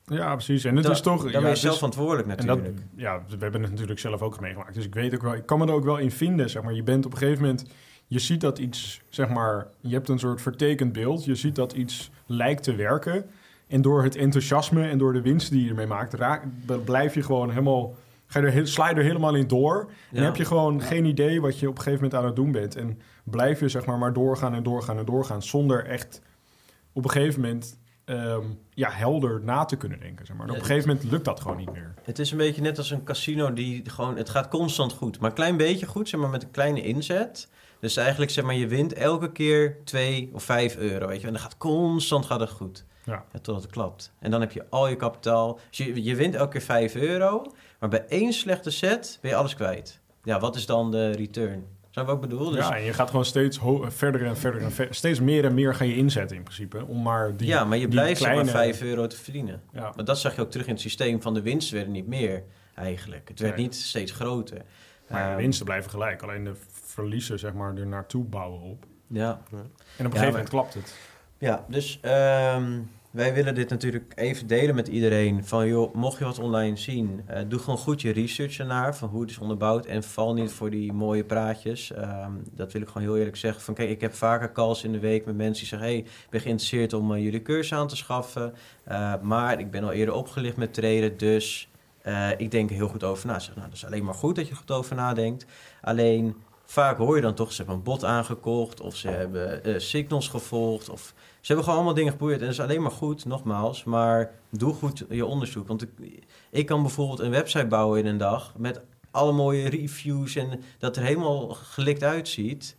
Ja, 0.06 0.32
precies. 0.32 0.64
En 0.64 0.76
het 0.76 0.88
is 0.88 1.00
toch. 1.00 1.22
Dan 1.22 1.32
ja, 1.32 1.40
ben 1.40 1.50
je 1.50 1.56
zelf 1.56 1.72
is- 1.72 1.78
verantwoordelijk 1.78 2.28
natuurlijk. 2.28 2.66
En 2.66 2.74
dat, 2.74 2.84
ja, 2.96 3.22
we 3.28 3.36
hebben 3.38 3.60
het 3.60 3.70
natuurlijk 3.70 3.98
zelf 3.98 4.22
ook 4.22 4.40
meegemaakt. 4.40 4.74
Dus 4.74 4.84
ik 4.84 4.94
weet 4.94 5.14
ook 5.14 5.22
wel, 5.22 5.34
ik 5.34 5.46
kan 5.46 5.58
me 5.58 5.66
er 5.66 5.72
ook 5.72 5.84
wel 5.84 5.98
in 5.98 6.10
vinden. 6.10 6.50
Zeg 6.50 6.62
maar, 6.62 6.74
je 6.74 6.82
bent 6.82 7.06
op 7.06 7.12
een 7.12 7.18
gegeven 7.18 7.40
moment, 7.42 7.66
je 8.06 8.18
ziet 8.18 8.40
dat 8.40 8.58
iets, 8.58 9.00
zeg 9.08 9.28
maar, 9.28 9.66
je 9.80 9.94
hebt 9.94 10.08
een 10.08 10.18
soort 10.18 10.40
vertekend 10.40 10.92
beeld. 10.92 11.24
Je 11.24 11.34
ziet 11.34 11.54
dat 11.54 11.72
iets 11.72 12.10
lijkt 12.26 12.62
te 12.62 12.74
werken. 12.74 13.24
En 13.66 13.82
door 13.82 14.02
het 14.02 14.16
enthousiasme 14.16 14.88
en 14.88 14.98
door 14.98 15.12
de 15.12 15.22
winst 15.22 15.50
die 15.50 15.62
je 15.64 15.68
ermee 15.68 15.86
maakt, 15.86 16.14
raak, 16.14 16.44
blijf 16.84 17.14
je 17.14 17.22
gewoon 17.22 17.48
helemaal, 17.48 17.94
ga 18.34 18.40
je 18.46 18.46
er, 18.60 18.68
sla 18.68 18.88
je 18.88 18.94
er 18.94 19.02
helemaal 19.02 19.34
in 19.34 19.46
door. 19.46 19.90
En 20.12 20.18
Ja. 20.18 20.24
heb 20.24 20.36
je 20.36 20.44
gewoon 20.44 20.82
geen 20.82 21.04
idee 21.04 21.40
wat 21.40 21.58
je 21.58 21.68
op 21.68 21.76
een 21.76 21.82
gegeven 21.82 22.02
moment 22.04 22.20
aan 22.20 22.26
het 22.26 22.36
doen 22.36 22.52
bent. 22.52 22.76
En 22.76 23.00
blijf 23.24 23.60
je 23.60 23.68
zeg 23.68 23.84
maar 23.86 23.98
maar 23.98 24.12
doorgaan 24.12 24.54
en 24.54 24.62
doorgaan 24.62 24.98
en 24.98 25.04
doorgaan. 25.04 25.42
Zonder 25.42 25.84
echt 25.86 26.20
op 26.92 27.04
een 27.04 27.10
gegeven 27.10 27.40
moment 27.40 27.78
ehm, 28.04 28.42
ja, 28.70 28.90
helder 28.90 29.40
na 29.42 29.64
te 29.64 29.76
kunnen 29.76 30.00
denken. 30.00 30.26
Zeg 30.26 30.36
maar. 30.36 30.48
Op 30.48 30.54
een 30.54 30.60
gegeven 30.64 30.88
moment 30.88 31.10
lukt 31.10 31.24
dat 31.24 31.40
gewoon 31.40 31.56
niet 31.56 31.72
meer. 31.72 31.94
Het 32.02 32.18
is 32.18 32.30
een 32.30 32.36
beetje 32.38 32.62
net 32.62 32.78
als 32.78 32.90
een 32.90 33.04
casino 33.04 33.52
die 33.52 33.90
gewoon... 33.90 34.16
Het 34.16 34.28
gaat 34.30 34.48
constant 34.48 34.92
goed, 34.92 35.18
maar 35.20 35.28
een 35.30 35.36
klein 35.36 35.56
beetje 35.56 35.86
goed, 35.86 36.08
zeg 36.08 36.20
maar, 36.20 36.30
met 36.30 36.42
een 36.42 36.50
kleine 36.50 36.82
inzet. 36.82 37.48
Dus 37.80 37.96
eigenlijk, 37.96 38.30
zeg 38.30 38.44
maar, 38.44 38.54
je 38.54 38.66
wint 38.66 38.92
elke 38.92 39.32
keer 39.32 39.76
2 39.84 40.30
of 40.32 40.42
5 40.42 40.76
euro, 40.76 41.06
weet 41.06 41.20
je. 41.20 41.26
En 41.26 41.32
dan 41.32 41.42
gaat 41.42 41.56
constant 41.58 42.26
gaat 42.26 42.40
het 42.40 42.50
goed. 42.50 42.84
Ja. 43.04 43.12
Ja, 43.32 43.38
totdat 43.40 43.62
het 43.62 43.72
klapt. 43.72 44.12
En 44.18 44.30
dan 44.30 44.40
heb 44.40 44.52
je 44.52 44.64
al 44.70 44.88
je 44.88 44.96
kapitaal. 44.96 45.58
Dus 45.68 45.78
je, 45.78 46.02
je 46.04 46.16
wint 46.16 46.34
elke 46.34 46.50
keer 46.50 46.60
5 46.62 46.94
euro, 46.94 47.42
maar 47.84 47.98
bij 48.00 48.08
één 48.08 48.32
slechte 48.32 48.70
set 48.70 49.18
ben 49.20 49.30
je 49.30 49.36
alles 49.36 49.54
kwijt. 49.54 50.00
Ja, 50.22 50.40
wat 50.40 50.56
is 50.56 50.66
dan 50.66 50.90
de 50.90 51.10
return? 51.10 51.64
Zou 51.90 52.06
ik 52.06 52.12
ook 52.12 52.20
bedoel? 52.20 52.50
Dus, 52.50 52.58
Ja, 52.68 52.76
en 52.76 52.82
je 52.82 52.92
gaat 52.92 53.10
gewoon 53.10 53.24
steeds 53.24 53.58
verder 53.88 54.24
en 54.26 54.36
verder 54.36 54.62
en 54.62 54.72
ver- 54.72 54.94
steeds 54.94 55.20
meer 55.20 55.44
en 55.44 55.54
meer 55.54 55.74
ga 55.74 55.84
je 55.84 55.96
inzetten 55.96 56.36
in 56.36 56.42
principe. 56.42 56.84
Om 56.86 57.02
maar 57.02 57.36
die, 57.36 57.46
ja, 57.46 57.64
maar 57.64 57.76
je 57.78 57.82
die 57.88 57.90
blijft 57.94 58.20
kleine... 58.20 58.42
maar 58.44 58.52
5 58.52 58.82
euro 58.82 59.06
te 59.06 59.16
verdienen. 59.16 59.62
Ja. 59.72 59.92
Maar 59.96 60.04
dat 60.04 60.18
zag 60.18 60.34
je 60.34 60.40
ook 60.40 60.50
terug 60.50 60.66
in 60.66 60.72
het 60.72 60.80
systeem 60.82 61.22
van 61.22 61.34
de 61.34 61.42
winst 61.42 61.70
werden 61.70 61.92
niet 61.92 62.06
meer 62.06 62.42
eigenlijk. 62.74 63.28
Het 63.28 63.40
werd 63.40 63.56
Nee. 63.56 63.64
niet 63.64 63.74
steeds 63.74 64.12
groter. 64.12 64.62
Maar 65.08 65.22
de 65.24 65.28
Ehm, 65.28 65.36
winsten 65.36 65.64
blijven 65.64 65.90
gelijk. 65.90 66.22
Alleen 66.22 66.44
de 66.44 66.52
verliezen 66.70 67.38
zeg 67.38 67.52
maar 67.52 67.74
er 67.76 67.86
naartoe 67.86 68.24
bouwen 68.24 68.60
op. 68.60 68.84
Ja, 69.06 69.40
En 69.50 69.56
op 69.56 69.58
een 69.58 69.58
Ja, 69.58 69.68
gegeven 69.96 70.20
maar- 70.20 70.26
moment 70.30 70.48
klapt 70.48 70.74
het. 70.74 70.94
Ja, 71.38 71.64
dus 71.68 71.98
ehm, 72.02 72.80
wij 73.14 73.34
willen 73.34 73.54
dit 73.54 73.70
natuurlijk 73.70 74.12
even 74.14 74.46
delen 74.46 74.74
met 74.74 74.88
iedereen. 74.88 75.44
Van 75.44 75.66
joh, 75.66 75.94
mocht 75.94 76.18
je 76.18 76.24
wat 76.24 76.38
online 76.38 76.76
zien, 76.76 77.22
eh, 77.26 77.42
doe 77.48 77.58
gewoon 77.58 77.78
goed 77.78 78.00
je 78.00 78.12
research 78.12 78.58
ernaar. 78.58 78.96
Van 78.96 79.08
hoe 79.08 79.20
het 79.20 79.30
is 79.30 79.38
onderbouwd. 79.38 79.86
En 79.86 80.02
val 80.02 80.34
niet 80.34 80.52
voor 80.52 80.70
die 80.70 80.92
mooie 80.92 81.24
praatjes. 81.24 81.92
Ehm, 81.92 82.32
dat 82.52 82.72
wil 82.72 82.82
ik 82.82 82.88
gewoon 82.88 83.02
heel 83.02 83.16
eerlijk 83.16 83.36
zeggen. 83.36 83.62
Van 83.62 83.74
kijk, 83.74 83.90
ik 83.90 84.00
heb 84.00 84.14
vaker 84.14 84.52
calls 84.52 84.84
in 84.84 84.92
de 84.92 84.98
week 84.98 85.24
met 85.24 85.36
mensen 85.36 85.58
die 85.58 85.66
zeggen: 85.66 85.88
hey, 85.88 85.98
ik 85.98 86.26
ben 86.30 86.40
geïnteresseerd 86.40 86.92
om 86.92 87.14
eh, 87.14 87.22
jullie 87.22 87.42
cursus 87.42 87.78
aan 87.78 87.88
te 87.88 87.96
schaffen. 87.96 88.54
Eh, 88.84 89.14
maar 89.22 89.60
ik 89.60 89.70
ben 89.70 89.84
al 89.84 89.92
eerder 89.92 90.14
opgelicht 90.14 90.56
met 90.56 90.74
traden. 90.74 91.16
Dus 91.16 91.68
ik 92.36 92.50
denk 92.50 92.70
er 92.70 92.76
heel 92.76 92.88
goed 92.88 93.04
over 93.04 93.26
na. 93.26 93.38
Zeg, 93.38 93.54
nou, 93.54 93.66
dat 93.66 93.76
is 93.76 93.86
alleen 93.86 94.04
maar 94.04 94.14
goed 94.14 94.36
dat 94.36 94.44
je 94.44 94.50
er 94.50 94.56
goed 94.56 94.70
over 94.70 94.96
nadenkt. 94.96 95.46
Alleen. 95.80 96.34
Vaak 96.64 96.96
hoor 96.96 97.16
je 97.16 97.22
dan 97.22 97.34
toch, 97.34 97.50
ze 97.52 97.56
hebben 97.56 97.74
een 97.74 97.82
bot 97.82 98.04
aangekocht 98.04 98.80
of 98.80 98.96
ze 98.96 99.08
hebben 99.08 99.64
eh, 99.64 99.78
signals 99.78 100.28
gevolgd 100.28 100.88
of 100.88 101.14
ze 101.16 101.46
hebben 101.46 101.64
gewoon 101.64 101.74
allemaal 101.74 101.94
dingen 101.94 102.12
geprobeerd 102.12 102.40
en 102.40 102.46
dat 102.46 102.54
is 102.54 102.60
alleen 102.60 102.82
maar 102.82 102.90
goed, 102.90 103.24
nogmaals. 103.24 103.84
Maar 103.84 104.34
doe 104.50 104.74
goed 104.74 105.04
je 105.08 105.26
onderzoek. 105.26 105.68
Want 105.68 105.82
ik, 105.82 105.90
ik 106.50 106.66
kan 106.66 106.82
bijvoorbeeld 106.82 107.20
een 107.20 107.30
website 107.30 107.66
bouwen 107.66 108.00
in 108.00 108.06
een 108.06 108.18
dag 108.18 108.52
met 108.56 108.80
alle 109.10 109.32
mooie 109.32 109.68
reviews 109.68 110.36
en 110.36 110.62
dat 110.78 110.96
er 110.96 111.02
helemaal 111.02 111.48
gelikt 111.48 112.02
uitziet. 112.02 112.76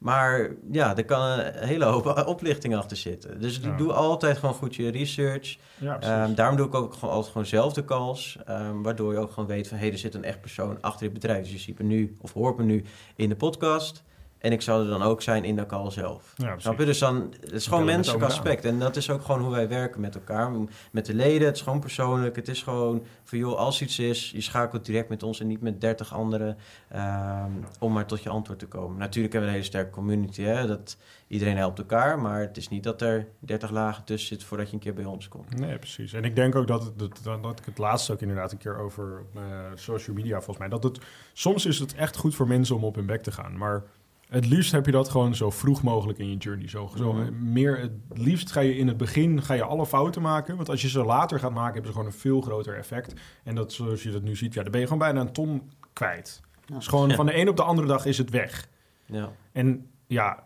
Maar 0.00 0.48
ja, 0.70 0.96
er 0.96 1.04
kan 1.04 1.38
een 1.38 1.66
hele 1.66 1.84
hoop 1.84 2.06
oplichting 2.26 2.76
achter 2.76 2.96
zitten. 2.96 3.40
Dus 3.40 3.56
Ja. 3.56 3.76
doe 3.76 3.92
altijd 3.92 4.38
gewoon 4.38 4.54
goed 4.54 4.74
je 4.74 4.90
research. 4.90 5.56
Ja. 5.78 6.00
Ehm, 6.00 6.34
daarom 6.34 6.56
doe 6.56 6.66
ik 6.66 6.74
ook 6.74 6.94
gewoon 6.94 7.14
altijd 7.14 7.32
gewoon 7.32 7.46
zelf 7.46 7.72
de 7.72 7.84
calls. 7.84 8.38
ehm, 8.46 8.82
waardoor 8.82 9.12
je 9.12 9.18
ook 9.18 9.30
gewoon 9.32 9.48
weet 9.48 9.68
van... 9.68 9.76
hé, 9.76 9.82
hey, 9.82 9.92
er 9.92 9.98
zit 9.98 10.14
een 10.14 10.24
echt 10.24 10.40
persoon 10.40 10.80
achter 10.80 11.00
dit 11.00 11.12
bedrijf. 11.12 11.42
Dus 11.42 11.52
je 11.52 11.58
ziet 11.58 11.78
me 11.78 11.84
nu, 11.84 12.16
of 12.20 12.32
hoort 12.32 12.56
me 12.56 12.64
nu 12.64 12.84
in 13.16 13.28
de 13.28 13.36
podcast. 13.36 14.02
En 14.40 14.52
ik 14.52 14.62
zou 14.62 14.82
er 14.82 14.90
dan 14.90 15.02
ook 15.02 15.22
zijn 15.22 15.44
in 15.44 15.56
de 15.56 15.66
call 15.66 15.90
zelf. 15.90 16.32
ja. 16.36 16.58
Snap 16.58 16.78
je? 16.78 16.84
Dus 16.84 16.98
dan, 16.98 17.34
het 17.40 17.52
is 17.52 17.66
gewoon 17.66 17.84
menselijk 17.84 18.24
aspect. 18.24 18.64
En 18.64 18.78
dat 18.78 18.96
is 18.96 19.10
ook 19.10 19.22
gewoon 19.22 19.40
hoe 19.40 19.50
wij 19.50 19.68
werken 19.68 20.00
met 20.00 20.14
elkaar. 20.14 20.52
Met 20.90 21.06
de 21.06 21.14
leden, 21.14 21.46
het 21.46 21.56
is 21.56 21.62
gewoon 21.62 21.80
persoonlijk. 21.80 22.36
Het 22.36 22.48
is 22.48 22.62
gewoon 22.62 23.02
van, 23.24 23.38
joh, 23.38 23.56
als 23.56 23.82
iets 23.82 23.98
is... 23.98 24.30
je 24.30 24.40
schakelt 24.40 24.84
direct 24.84 25.08
met 25.08 25.22
ons 25.22 25.40
en 25.40 25.46
niet 25.46 25.60
met 25.60 25.80
30 25.80 26.14
anderen... 26.14 26.56
ehm, 26.88 27.50
om 27.78 27.92
maar 27.92 28.06
tot 28.06 28.22
je 28.22 28.28
antwoord 28.28 28.58
te 28.58 28.66
komen. 28.66 28.98
Natuurlijk 28.98 29.32
hebben 29.32 29.50
we 29.50 29.56
een 29.56 29.62
hele 29.62 29.76
sterke 29.76 29.90
community, 29.90 30.42
hè. 30.42 30.66
Dat, 30.66 30.96
iedereen 31.26 31.56
helpt 31.56 31.78
elkaar. 31.78 32.18
Maar 32.18 32.40
het 32.40 32.56
is 32.56 32.68
niet 32.68 32.82
dat 32.82 33.02
er 33.02 33.28
30 33.38 33.70
lagen 33.70 34.04
tussen 34.04 34.28
zit... 34.28 34.46
voordat 34.46 34.68
je 34.68 34.74
een 34.74 34.80
keer 34.80 34.94
bij 34.94 35.04
ons 35.04 35.28
komt. 35.28 35.58
Nee, 35.58 35.78
precies. 35.78 36.12
En 36.12 36.24
ik 36.24 36.36
denk 36.36 36.54
ook 36.54 36.66
dat, 36.66 36.84
het, 36.84 36.98
dat, 36.98 37.20
dat, 37.22 37.42
dat 37.42 37.58
ik 37.58 37.64
het 37.64 37.78
laatst 37.78 38.10
ook 38.10 38.20
inderdaad 38.20 38.52
een 38.52 38.58
keer 38.58 38.78
over 38.78 39.22
eh, 39.34 39.42
social 39.74 40.16
media 40.16 40.34
volgens 40.36 40.58
mij. 40.58 40.68
Dat 40.68 40.82
het, 40.82 40.98
soms 41.32 41.66
is 41.66 41.78
het 41.78 41.94
echt 41.94 42.16
goed 42.16 42.34
voor 42.34 42.48
mensen 42.48 42.76
om 42.76 42.84
op 42.84 42.94
hun 42.94 43.06
bek 43.06 43.22
te 43.22 43.32
gaan. 43.32 43.58
Maar 43.58 43.82
het 44.30 44.46
liefst 44.46 44.72
heb 44.72 44.86
je 44.86 44.92
dat 44.92 45.08
gewoon 45.08 45.34
zo 45.34 45.50
vroeg 45.50 45.82
mogelijk 45.82 46.18
in 46.18 46.30
je 46.30 46.36
journey. 46.36 46.68
Zo, 46.68 46.90
zo 46.96 47.12
Mhm. 47.12 47.52
meer, 47.52 47.78
het 47.80 47.92
liefst 48.12 48.52
ga 48.52 48.60
je 48.60 48.76
in 48.76 48.88
het 48.88 48.96
begin 48.96 49.42
ga 49.42 49.54
je 49.54 49.64
alle 49.64 49.86
fouten 49.86 50.22
maken. 50.22 50.56
Want 50.56 50.68
als 50.68 50.82
je 50.82 50.88
ze 50.88 51.04
later 51.04 51.38
gaat 51.38 51.52
maken, 51.52 51.72
hebben 51.74 51.92
ze 51.92 51.96
gewoon 51.98 52.12
een 52.12 52.18
veel 52.18 52.40
groter 52.40 52.76
effect. 52.76 53.14
En 53.44 53.54
dat 53.54 53.72
zoals 53.72 54.02
je 54.02 54.10
dat 54.10 54.22
nu 54.22 54.36
ziet, 54.36 54.54
ja, 54.54 54.62
dan 54.62 54.70
ben 54.70 54.80
je 54.80 54.86
gewoon 54.86 55.02
bijna 55.02 55.20
een 55.20 55.32
ton 55.32 55.70
kwijt. 55.92 56.40
Dus 56.66 56.86
gewoon 56.86 57.08
Ja. 57.08 57.14
van 57.14 57.26
de 57.26 57.36
een 57.40 57.48
op 57.48 57.56
de 57.56 57.62
andere 57.62 57.86
dag 57.88 58.04
is 58.04 58.18
het 58.18 58.30
weg. 58.30 58.68
Ja. 59.06 59.30
En 59.52 59.86
ja, 60.06 60.42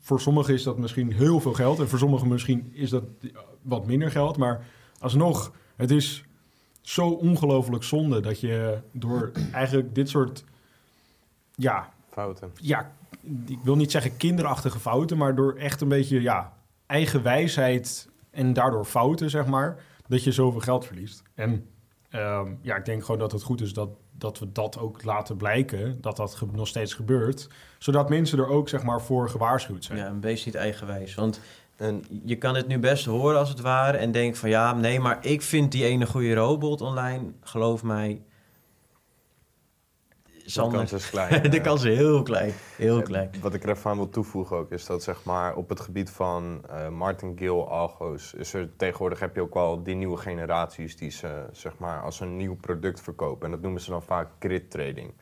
voor 0.00 0.20
sommigen 0.20 0.54
is 0.54 0.62
dat 0.62 0.78
misschien 0.78 1.12
heel 1.12 1.40
veel 1.40 1.52
geld. 1.54 1.78
En 1.80 1.88
voor 1.88 1.98
sommigen 1.98 2.28
misschien 2.28 2.70
is 2.74 2.90
dat 2.90 3.04
wat 3.62 3.86
minder 3.86 4.10
geld. 4.10 4.36
Maar 4.36 4.64
alsnog, 4.98 5.52
het 5.76 5.90
is 5.90 6.24
zo 6.80 7.08
ongelooflijk 7.08 7.82
zonde 7.84 8.20
dat 8.20 8.40
je 8.40 8.78
door 8.92 9.32
eigenlijk 9.52 9.94
dit 9.94 10.08
soort... 10.08 10.44
Ja, 11.54 11.92
Fouten. 12.10 12.50
ja, 12.54 12.92
ik 13.46 13.58
wil 13.62 13.76
niet 13.76 13.90
zeggen 13.90 14.16
kinderachtige 14.16 14.78
fouten... 14.78 15.16
maar 15.16 15.34
door 15.34 15.54
echt 15.54 15.80
een 15.80 15.88
beetje 15.88 16.20
ja, 16.20 16.52
eigen 16.86 17.22
wijsheid 17.22 18.08
en 18.30 18.52
daardoor 18.52 18.84
fouten, 18.84 19.30
zeg 19.30 19.46
maar... 19.46 19.76
dat 20.08 20.24
je 20.24 20.32
zoveel 20.32 20.60
geld 20.60 20.86
verliest. 20.86 21.22
En 21.34 21.66
ehm, 22.10 22.52
ja, 22.62 22.76
ik 22.76 22.84
denk 22.84 23.04
gewoon 23.04 23.20
dat 23.20 23.32
het 23.32 23.42
goed 23.42 23.60
is 23.60 23.72
dat, 23.72 23.88
dat 24.12 24.38
we 24.38 24.52
dat 24.52 24.78
ook 24.78 25.04
laten 25.04 25.36
blijken... 25.36 26.00
dat 26.00 26.16
dat 26.16 26.42
nog 26.52 26.68
steeds 26.68 26.94
gebeurt... 26.94 27.48
zodat 27.78 28.08
mensen 28.08 28.38
er 28.38 28.48
ook, 28.48 28.68
zeg 28.68 28.82
maar, 28.82 29.02
voor 29.02 29.28
gewaarschuwd 29.28 29.84
zijn. 29.84 29.98
Ja, 29.98 30.06
en 30.06 30.20
wees 30.20 30.44
niet 30.44 30.54
eigenwijs. 30.54 31.14
Want 31.14 31.40
je 32.24 32.36
kan 32.36 32.54
het 32.54 32.66
nu 32.66 32.78
best 32.78 33.04
horen 33.04 33.38
als 33.38 33.48
het 33.48 33.60
ware 33.60 33.96
en 33.96 34.12
denk 34.12 34.36
van 34.36 34.48
ja, 34.48 34.74
nee, 34.74 35.00
maar 35.00 35.18
ik 35.26 35.42
vind 35.42 35.72
die 35.72 35.84
ene 35.84 36.06
goede 36.06 36.34
robot 36.34 36.80
online. 36.80 37.32
Geloof 37.40 37.82
mij, 37.82 38.22
de 40.54 40.68
kans 40.70 40.92
is 40.92 41.10
klein. 41.16 41.42
de 41.50 41.56
eh. 41.56 41.62
kans 41.62 41.84
is 41.84 41.96
heel 41.96 42.22
klein. 42.22 42.52
Heel 42.76 42.98
Eh, 42.98 43.04
klein. 43.04 43.30
Wat 43.40 43.54
ik 43.54 43.62
er 43.62 43.68
even 43.68 43.90
aan 43.90 43.96
wil 43.96 44.08
toevoegen 44.08 44.56
ook, 44.56 44.70
is 44.70 44.86
dat 44.86 45.02
zeg 45.02 45.24
maar 45.24 45.54
op 45.54 45.68
het 45.68 45.80
gebied 45.80 46.10
van 46.10 46.62
eh 46.68 46.88
martingale 46.88 47.64
algo's, 47.64 48.34
is 48.34 48.54
er 48.54 48.68
tegenwoordig 48.76 49.20
heb 49.20 49.34
je 49.34 49.40
ook 49.40 49.54
wel 49.54 49.82
die 49.82 49.94
nieuwe 49.94 50.16
generaties 50.16 50.96
die 50.96 51.10
ze 51.10 51.44
zeg 51.52 51.78
maar 51.78 52.02
als 52.02 52.20
een 52.20 52.36
nieuw 52.36 52.56
product 52.56 53.00
verkopen. 53.00 53.44
En 53.44 53.50
dat 53.50 53.60
noemen 53.60 53.80
ze 53.80 53.90
dan 53.90 54.02
vaak 54.02 54.28
grid 54.38 54.70
trading. 54.70 55.12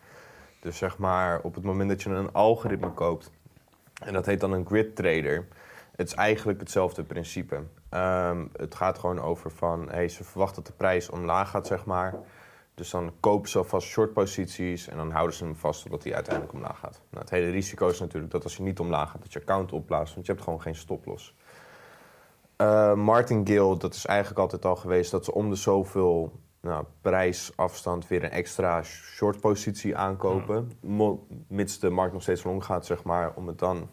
Dus 0.61 0.79
zeg 0.79 0.99
maar 0.99 1.41
op 1.43 1.55
het 1.55 1.65
moment 1.65 1.89
dat 1.89 2.03
je 2.03 2.11
een 2.11 2.33
algoritme 2.33 2.91
koopt, 2.91 3.31
en 4.05 4.13
dat 4.13 4.27
heet 4.27 4.41
dan 4.41 4.53
een 4.53 4.67
grid 4.67 4.97
trader, 4.97 5.47
het 5.97 6.07
is 6.09 6.15
eigenlijk 6.15 6.61
hetzelfde 6.61 7.03
principe. 7.03 7.63
Ehm, 7.89 8.47
het 8.57 8.75
gaat 8.75 8.99
gewoon 8.99 9.21
over 9.21 9.51
van, 9.51 9.89
hey, 9.91 10.09
ze 10.09 10.25
verwachten 10.25 10.63
dat 10.63 10.67
de 10.67 10.79
prijs 10.79 11.11
omlaag 11.11 11.51
gaat, 11.51 11.67
zeg 11.67 11.85
maar. 11.85 12.15
Dus 12.79 12.91
dan 12.91 13.13
kopen 13.21 13.49
ze 13.49 13.59
alvast 13.59 13.87
short 13.87 14.13
posities 14.13 14.89
en 14.89 14.97
dan 14.97 15.11
houden 15.11 15.37
ze 15.37 15.45
hem 15.45 15.57
vast 15.57 15.83
totdat 15.83 16.05
hij 16.05 16.15
uiteindelijk 16.15 16.55
omlaag 16.55 16.79
gaat. 16.79 17.01
Nou, 17.11 17.23
het 17.23 17.31
hele 17.31 17.51
risico 17.51 17.89
is 17.89 18.01
natuurlijk 18.01 18.33
dat 18.33 18.45
als 18.45 18.57
hij 18.57 18.67
niet 18.67 18.79
omlaag 18.81 19.11
gaat, 19.11 19.23
dat 19.23 19.33
je 19.33 19.41
account 19.41 19.73
opblaast, 19.73 20.15
want 20.15 20.27
je 20.27 20.33
hebt 20.33 20.45
gewoon 20.45 20.61
geen 20.61 20.75
stoploss. 20.75 21.35
Eh 22.57 22.95
martingale, 22.95 23.77
dat 23.77 23.95
is 23.95 24.07
eigenlijk 24.07 24.39
altijd 24.39 24.65
al 24.65 24.77
geweest 24.77 25.11
dat 25.11 25.25
ze 25.25 25.35
om 25.35 25.51
de 25.51 25.57
zoveel 25.57 26.33
nou, 26.61 26.85
prijsafstand 27.01 28.09
weer 28.09 28.25
een 28.25 28.31
extra 28.31 28.83
short 28.83 29.41
positie 29.41 29.97
aankopen. 29.97 30.73
Mits 31.49 31.79
de 31.79 31.91
markt 31.91 32.13
nog 32.13 32.23
steeds 32.23 32.45
long 32.45 32.65
gaat, 32.65 32.87
zeg 32.87 33.05
maar, 33.05 33.33
om 33.35 33.47
het 33.47 33.59
dan 33.59 33.89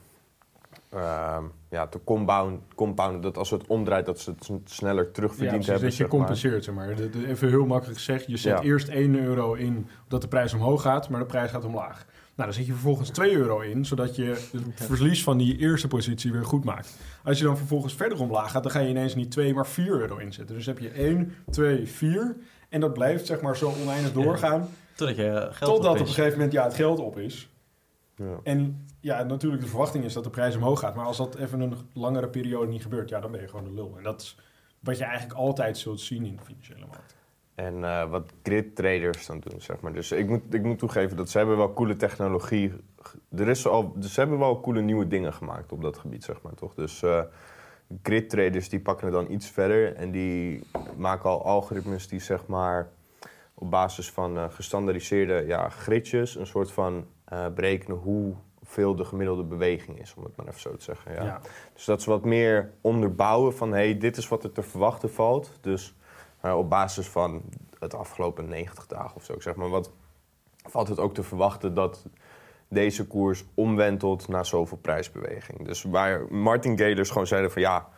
ehm, 0.95 1.43
ja, 1.69 1.87
te 1.87 1.99
compound, 2.03 2.61
compounden. 2.75 3.21
Dat 3.21 3.37
als 3.37 3.49
het 3.49 3.67
omdraait, 3.67 4.05
dat 4.05 4.19
ze 4.19 4.29
het 4.29 4.49
sneller 4.65 5.03
Ja, 5.05 5.11
terugverdiend 5.11 5.51
precies, 5.65 5.67
hebben. 5.71 5.83
dat 5.89 5.97
je 5.97 6.03
zeg 6.03 6.07
compenseert, 6.11 6.63
zeg 6.63 6.75
maar. 6.75 6.95
De- 6.95 7.09
de- 7.09 7.27
even 7.27 7.49
heel 7.49 7.65
makkelijk 7.65 7.97
gezegd, 7.97 8.25
je 8.27 8.37
zet 8.37 8.57
Ja. 8.57 8.61
eerst 8.63 8.87
1 8.87 9.19
euro 9.23 9.53
in 9.53 9.87
dat 10.07 10.21
de 10.21 10.27
prijs 10.27 10.53
omhoog 10.53 10.81
gaat, 10.81 11.09
maar 11.09 11.19
de 11.19 11.25
prijs 11.25 11.51
gaat 11.51 11.65
omlaag. 11.65 12.05
Nou, 12.35 12.49
dan 12.49 12.53
zet 12.57 12.65
je 12.65 12.71
vervolgens 12.73 13.09
2 13.09 13.35
euro 13.35 13.59
in, 13.59 13.85
zodat 13.85 14.15
je 14.15 14.23
het 14.51 14.85
verlies 14.85 15.23
van 15.23 15.37
die 15.37 15.57
eerste 15.57 15.87
positie 15.87 16.31
weer 16.31 16.45
goed 16.45 16.63
maakt. 16.63 16.97
Als 17.23 17.37
je 17.37 17.43
dan 17.43 17.57
vervolgens 17.57 17.93
verder 17.93 18.19
omlaag 18.19 18.51
gaat, 18.51 18.63
dan 18.63 18.71
ga 18.71 18.79
je 18.79 18.89
ineens 18.89 19.15
niet 19.15 19.31
2, 19.31 19.53
maar 19.53 19.67
4 19.67 19.89
euro 19.99 20.17
inzetten. 20.17 20.55
Dus 20.55 20.65
heb 20.65 20.79
je 20.79 20.89
1, 21.07 21.33
2, 21.49 21.87
4 21.87 22.35
en 22.69 22.79
dat 22.79 22.93
blijft 22.93 23.25
zeg 23.25 23.41
maar 23.41 23.57
zo 23.57 23.73
oneindig 23.83 24.11
doorgaan, 24.13 24.67
Totdat 24.95 25.15
je 25.15 25.47
geld 25.51 25.71
totdat 25.71 25.91
op 25.91 25.99
op 25.99 26.07
een 26.07 26.13
gegeven 26.13 26.31
moment 26.31 26.51
ja, 26.51 26.63
het 26.63 26.73
geld 26.73 26.99
op 26.99 27.17
is. 27.19 27.49
Ja. 28.15 28.39
En 28.43 28.87
ja, 28.99 29.23
natuurlijk 29.23 29.61
de 29.61 29.67
verwachting 29.67 30.03
is 30.03 30.13
dat 30.13 30.23
de 30.23 30.29
prijs 30.29 30.55
omhoog 30.55 30.79
gaat. 30.79 30.95
Maar 30.95 31.05
als 31.05 31.17
dat 31.17 31.35
even 31.35 31.59
een 31.59 31.75
langere 31.93 32.27
periode 32.27 32.71
niet 32.71 32.81
gebeurt, 32.81 33.09
ja, 33.09 33.19
dan 33.19 33.31
ben 33.31 33.41
je 33.41 33.47
gewoon 33.47 33.65
de 33.65 33.73
lul. 33.73 33.93
En 33.97 34.03
dat 34.03 34.21
is 34.21 34.37
wat 34.79 34.97
je 34.97 35.03
eigenlijk 35.03 35.39
altijd 35.39 35.77
zult 35.77 35.99
zien 35.99 36.25
in 36.25 36.35
de 36.35 36.43
financiële 36.43 36.85
markt. 36.85 37.15
En 37.55 37.83
eh, 37.83 38.09
wat 38.09 38.33
grid 38.43 38.75
traders 38.75 39.25
dan 39.25 39.39
doen, 39.39 39.61
zeg 39.61 39.79
maar. 39.79 39.93
Dus 39.93 40.11
ik 40.11 40.27
moet, 40.29 40.53
ik 40.53 40.63
moet 40.63 40.79
toegeven 40.79 41.17
dat 41.17 41.29
ze 41.29 41.37
hebben 41.37 41.57
wel 41.57 41.73
coole 41.73 41.95
technologie. 41.95 42.73
Er 43.35 43.47
is 43.47 43.67
al, 43.67 43.93
dus 43.95 44.13
ze 44.13 44.19
hebben 44.19 44.39
wel 44.39 44.61
coole 44.61 44.81
nieuwe 44.81 45.07
dingen 45.07 45.33
gemaakt 45.33 45.71
op 45.71 45.81
dat 45.81 45.97
gebied, 45.97 46.23
zeg 46.23 46.41
maar, 46.41 46.53
toch? 46.53 46.73
Dus 46.73 47.03
eh 47.03 47.23
grid 48.03 48.29
traders 48.29 48.69
die 48.69 48.79
pakken 48.79 49.05
het 49.05 49.15
dan 49.15 49.31
iets 49.31 49.49
verder 49.49 49.95
en 49.95 50.11
die 50.11 50.63
maken 50.97 51.29
al 51.29 51.45
algoritmes 51.45 52.07
die, 52.07 52.19
zeg 52.19 52.47
maar, 52.47 52.89
op 53.53 53.71
basis 53.71 54.11
van 54.11 54.37
eh, 54.37 54.45
gestandardiseerde 54.49 55.43
ja, 55.47 55.69
gridjes 55.69 56.35
een 56.35 56.47
soort 56.47 56.71
van 56.71 57.05
eh, 57.25 57.45
berekenen 57.55 57.97
hoeveel 57.97 58.95
de 58.95 59.05
gemiddelde 59.05 59.43
beweging 59.43 59.99
is, 59.99 60.13
om 60.17 60.23
het 60.23 60.35
maar 60.35 60.47
even 60.47 60.59
zo 60.59 60.75
te 60.75 60.83
zeggen. 60.83 61.13
Ja. 61.13 61.23
Ja. 61.23 61.41
Dus 61.73 61.85
dat 61.85 62.01
ze 62.01 62.09
wat 62.09 62.23
meer 62.23 62.71
onderbouwen 62.81 63.55
van 63.55 63.71
hey, 63.71 63.97
dit 63.97 64.17
is 64.17 64.27
wat 64.27 64.43
er 64.43 64.51
te 64.51 64.63
verwachten 64.63 65.11
valt. 65.11 65.51
Dus 65.61 65.95
eh, 66.41 66.57
op 66.57 66.69
basis 66.69 67.07
van 67.07 67.41
het 67.79 67.93
afgelopen 67.93 68.47
90 68.47 68.87
dagen 68.87 69.15
of 69.15 69.23
zo, 69.23 69.39
zeg 69.39 69.55
maar, 69.55 69.69
wat 69.69 69.91
valt 70.63 70.87
het 70.87 70.99
ook 70.99 71.13
te 71.13 71.23
verwachten 71.23 71.73
dat 71.73 72.05
deze 72.67 73.07
koers 73.07 73.45
omwentelt 73.53 74.27
naar 74.27 74.45
zoveel 74.45 74.77
prijsbeweging. 74.77 75.65
Dus 75.65 75.83
waar 75.83 76.33
Martin 76.33 76.77
Galers 76.77 77.09
gewoon 77.09 77.27
zeiden 77.27 77.51
van 77.51 77.61
ja, 77.61 77.89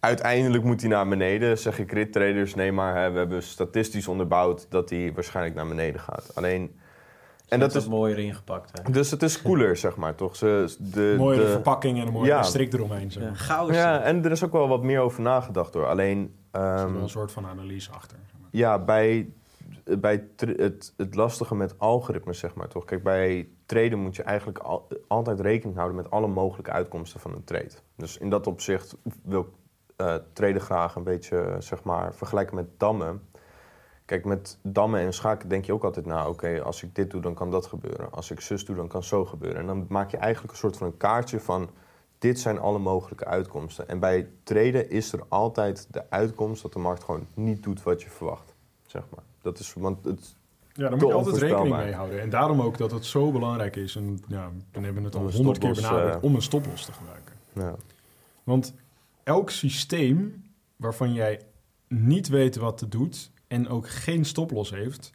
uiteindelijk 0.00 0.64
moet 0.64 0.80
hij 0.80 0.90
naar 0.90 1.08
beneden. 1.08 1.58
Zeg 1.58 1.78
ik 1.78 1.90
grid 1.90 2.12
traders, 2.12 2.54
nee 2.54 2.72
maar 2.72 2.96
hè, 2.96 3.10
we 3.10 3.18
hebben 3.18 3.42
statistisch 3.42 4.08
onderbouwd 4.08 4.66
dat 4.70 4.90
hij 4.90 5.12
waarschijnlijk 5.14 5.54
naar 5.56 5.68
beneden 5.68 6.00
gaat. 6.00 6.30
Alleen, 6.34 6.78
en 7.54 7.60
dat 7.60 7.74
is, 7.74 7.88
mooier 7.88 8.18
ingepakt. 8.18 8.70
Hè? 8.82 8.90
dus 8.92 9.10
het 9.10 9.22
is 9.22 9.42
cooler, 9.42 9.76
zeg 9.86 9.96
maar, 9.96 10.14
toch? 10.14 10.36
Ze, 10.36 10.76
de, 10.78 11.14
mooie 11.18 11.38
de, 11.38 11.46
verpakking 11.48 12.00
en 12.00 12.06
een 12.06 12.12
mooie 12.12 12.26
Ja. 12.26 12.42
strik 12.42 12.72
eromheen. 12.72 13.10
Zeg 13.12 13.22
Ja, 13.22 13.28
maar. 13.28 13.38
chaos. 13.38 13.74
ja, 13.74 14.00
en 14.02 14.24
er 14.24 14.30
is 14.30 14.44
ook 14.44 14.52
wel 14.52 14.68
wat 14.68 14.82
meer 14.82 15.00
over 15.00 15.22
nagedacht 15.22 15.74
hoor. 15.74 15.86
Alleen, 15.86 16.34
Er 16.50 16.60
zit 16.78 16.84
ehm, 16.86 16.92
wel 16.92 17.02
een 17.02 17.08
soort 17.08 17.32
van 17.32 17.46
analyse 17.46 17.90
achter. 17.92 18.18
Zeg 18.26 18.40
maar. 18.40 18.48
ja, 18.52 18.78
bij, 18.78 19.28
bij 19.98 20.24
het, 20.36 20.92
het 20.96 21.14
lastige 21.14 21.54
met 21.54 21.78
algoritmes, 21.78 22.38
zeg 22.38 22.54
maar 22.54 22.68
toch. 22.68 22.84
Kijk, 22.84 23.02
bij 23.02 23.48
traden 23.66 23.98
moet 23.98 24.16
je 24.16 24.22
eigenlijk 24.22 24.58
al- 24.58 24.88
altijd 25.08 25.40
rekening 25.40 25.76
houden 25.76 25.96
met 25.96 26.10
alle 26.10 26.26
mogelijke 26.26 26.70
uitkomsten 26.70 27.20
van 27.20 27.32
een 27.34 27.44
trade. 27.44 27.70
Dus 27.96 28.18
in 28.18 28.30
dat 28.30 28.46
opzicht 28.46 28.96
wil 29.22 29.40
ik 29.40 29.46
eh 29.96 30.14
traden 30.32 30.60
graag 30.60 30.94
een 30.94 31.02
beetje, 31.04 31.56
zeg 31.58 31.82
maar, 31.82 32.14
vergelijken 32.14 32.54
met 32.54 32.66
dammen. 32.78 33.22
Kijk, 34.04 34.24
met 34.24 34.58
dammen 34.62 35.00
en 35.00 35.14
schaken 35.14 35.48
denk 35.48 35.64
je 35.64 35.72
ook 35.72 35.84
altijd 35.84 36.06
na, 36.06 36.28
oké, 36.28 36.62
als 36.62 36.82
ik 36.82 36.94
dit 36.94 37.10
doe, 37.10 37.20
dan 37.20 37.34
kan 37.34 37.50
dat 37.50 37.66
gebeuren. 37.66 38.12
Als 38.12 38.30
ik 38.30 38.40
zus 38.40 38.64
doe, 38.64 38.76
dan 38.76 38.88
kan 38.88 39.02
zo 39.02 39.24
gebeuren. 39.24 39.60
En 39.60 39.66
dan 39.66 39.86
maak 39.88 40.10
je 40.10 40.16
eigenlijk 40.16 40.52
een 40.52 40.58
soort 40.58 40.76
van 40.76 40.86
een 40.86 40.96
kaartje 40.96 41.40
van, 41.40 41.70
dit 42.18 42.40
zijn 42.40 42.58
alle 42.58 42.78
mogelijke 42.78 43.24
uitkomsten. 43.24 43.88
En 43.88 43.98
bij 43.98 44.28
traden 44.42 44.90
is 44.90 45.12
er 45.12 45.20
altijd 45.28 45.86
de 45.90 46.10
uitkomst 46.10 46.62
dat 46.62 46.72
de 46.72 46.78
markt 46.78 47.04
gewoon 47.04 47.26
niet 47.34 47.62
doet 47.62 47.82
wat 47.82 48.02
je 48.02 48.10
verwacht, 48.10 48.54
zeg 48.86 49.02
maar. 49.14 49.24
Dat 49.42 49.58
is, 49.58 49.72
want 49.72 50.04
het, 50.04 50.36
Ja, 50.72 50.82
daar 50.88 50.90
moet 50.90 51.08
je 51.08 51.14
altijd 51.14 51.36
rekening 51.36 51.76
mee 51.76 51.94
houden. 51.94 52.20
En 52.20 52.30
daarom 52.30 52.60
ook 52.60 52.78
dat 52.78 52.90
het 52.90 53.04
zo 53.04 53.32
belangrijk 53.32 53.76
is. 53.76 53.96
En 53.96 54.20
ja, 54.28 54.50
we 54.72 54.80
hebben 54.80 55.04
het 55.04 55.14
al 55.14 55.30
honderd 55.30 55.58
keer 55.58 55.74
benadrukt 55.74 56.16
eh, 56.16 56.22
om 56.22 56.34
een 56.34 56.42
stoploss 56.42 56.84
te 56.84 56.92
gebruiken. 56.92 57.34
ja. 57.52 57.74
Want 58.42 58.74
elk 59.22 59.50
systeem 59.50 60.44
waarvan 60.76 61.12
jij 61.12 61.40
niet 61.88 62.28
weet 62.28 62.56
wat 62.56 62.80
het 62.80 62.90
doet 62.90 63.32
en 63.54 63.68
ook 63.68 63.88
geen 63.88 64.24
stoploss 64.24 64.70
heeft, 64.70 65.10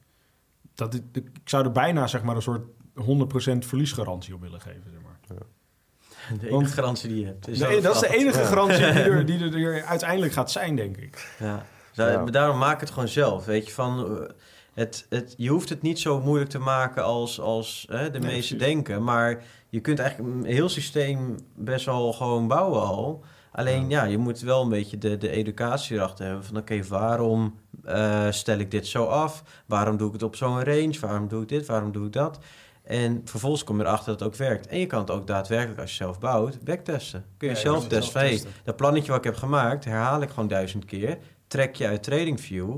dat 0.75 0.93
ik, 0.93 1.03
ik 1.11 1.29
zou 1.45 1.65
er 1.65 1.71
bijna 1.71 2.07
zeg 2.07 2.23
maar 2.23 2.35
een 2.35 2.41
soort 2.41 2.61
100% 2.99 3.57
verliesgarantie 3.59 4.33
op 4.33 4.41
willen 4.41 4.61
geven. 4.61 4.83
Zeg 4.91 5.01
maar. 5.01 5.17
De 5.27 6.35
enige 6.39 6.49
Want- 6.49 6.67
garantie 6.71 7.09
die 7.09 7.19
je 7.19 7.25
hebt. 7.25 7.47
Is 7.47 7.59
Nee, 7.59 7.81
dat 7.81 7.93
is 7.95 8.01
de 8.01 8.17
enige 8.17 8.39
Ja. 8.39 8.45
garantie 8.45 8.77
die 8.77 8.85
er, 9.03 9.25
die 9.29 9.39
er- 9.39 9.55
er 9.75 9.83
uiteindelijk 9.83 10.33
gaat 10.33 10.51
zijn, 10.51 10.75
denk 10.75 10.97
ik. 10.97 11.35
Ja. 11.39 11.65
Daar- 11.93 12.11
Ja. 12.11 12.23
Daarom 12.25 12.57
maak 12.57 12.79
het 12.79 12.89
gewoon 12.89 13.07
zelf. 13.07 13.45
Weet 13.45 13.65
je, 13.67 13.73
van, 13.73 14.17
eh, 14.21 14.29
het, 14.73 15.05
het, 15.09 15.33
je 15.37 15.49
hoeft 15.49 15.69
het 15.69 15.81
niet 15.81 15.99
zo 15.99 16.21
moeilijk 16.21 16.49
te 16.49 16.59
maken 16.59 17.03
als, 17.03 17.39
als 17.39 17.85
hè, 17.89 18.11
de 18.11 18.19
Nee, 18.19 18.31
meesten 18.31 18.57
precies. 18.57 18.73
denken. 18.73 19.03
Maar 19.03 19.43
je 19.69 19.79
kunt 19.79 19.99
eigenlijk 19.99 20.33
een 20.35 20.45
heel 20.45 20.69
systeem 20.69 21.35
best 21.55 21.85
wel 21.85 22.13
gewoon 22.13 22.47
bouwen 22.47 22.81
al. 22.81 23.23
Alleen 23.51 23.89
ja, 23.89 24.03
je 24.03 24.17
moet 24.17 24.39
wel 24.39 24.61
een 24.61 24.69
beetje 24.69 24.97
de, 24.97 25.17
de 25.17 25.29
educatie 25.29 25.95
erachter 25.95 26.25
hebben. 26.25 26.45
Van 26.45 26.57
oké, 26.57 26.83
waarom 26.83 27.55
eh, 27.83 28.27
stel 28.29 28.57
ik 28.57 28.71
dit 28.71 28.87
zo 28.87 29.05
af? 29.05 29.43
Waarom 29.65 29.97
doe 29.97 30.07
ik 30.07 30.13
het 30.13 30.23
op 30.23 30.35
zo'n 30.35 30.63
range? 30.63 30.97
Waarom 30.99 31.27
doe 31.27 31.41
ik 31.41 31.47
dit? 31.47 31.65
Waarom 31.65 31.91
doe 31.91 32.05
ik 32.05 32.13
dat? 32.13 32.39
En 32.83 33.21
vervolgens 33.25 33.63
kom 33.63 33.77
je 33.77 33.83
erachter 33.83 34.05
dat 34.11 34.19
het 34.19 34.27
ook 34.29 34.35
werkt. 34.35 34.67
En 34.67 34.79
je 34.79 34.85
kan 34.85 34.99
het 34.99 35.11
ook 35.11 35.27
daadwerkelijk, 35.27 35.79
als 35.79 35.89
je 35.89 35.95
zelf 35.95 36.19
bouwt, 36.19 36.63
backtesten. 36.63 37.25
Kun 37.37 37.47
je 37.47 37.53
Ja, 37.53 37.59
zelf 37.59 37.87
hey, 37.89 37.99
testen. 37.99 38.49
dat 38.63 38.75
plannetje 38.75 39.07
wat 39.09 39.17
ik 39.17 39.23
heb 39.23 39.35
gemaakt, 39.35 39.85
herhaal 39.85 40.21
ik 40.21 40.29
gewoon 40.29 40.47
duizend 40.47 40.85
keer. 40.85 41.17
Trek 41.47 41.75
je 41.75 41.87
uit 41.87 42.03
TradingView. 42.03 42.77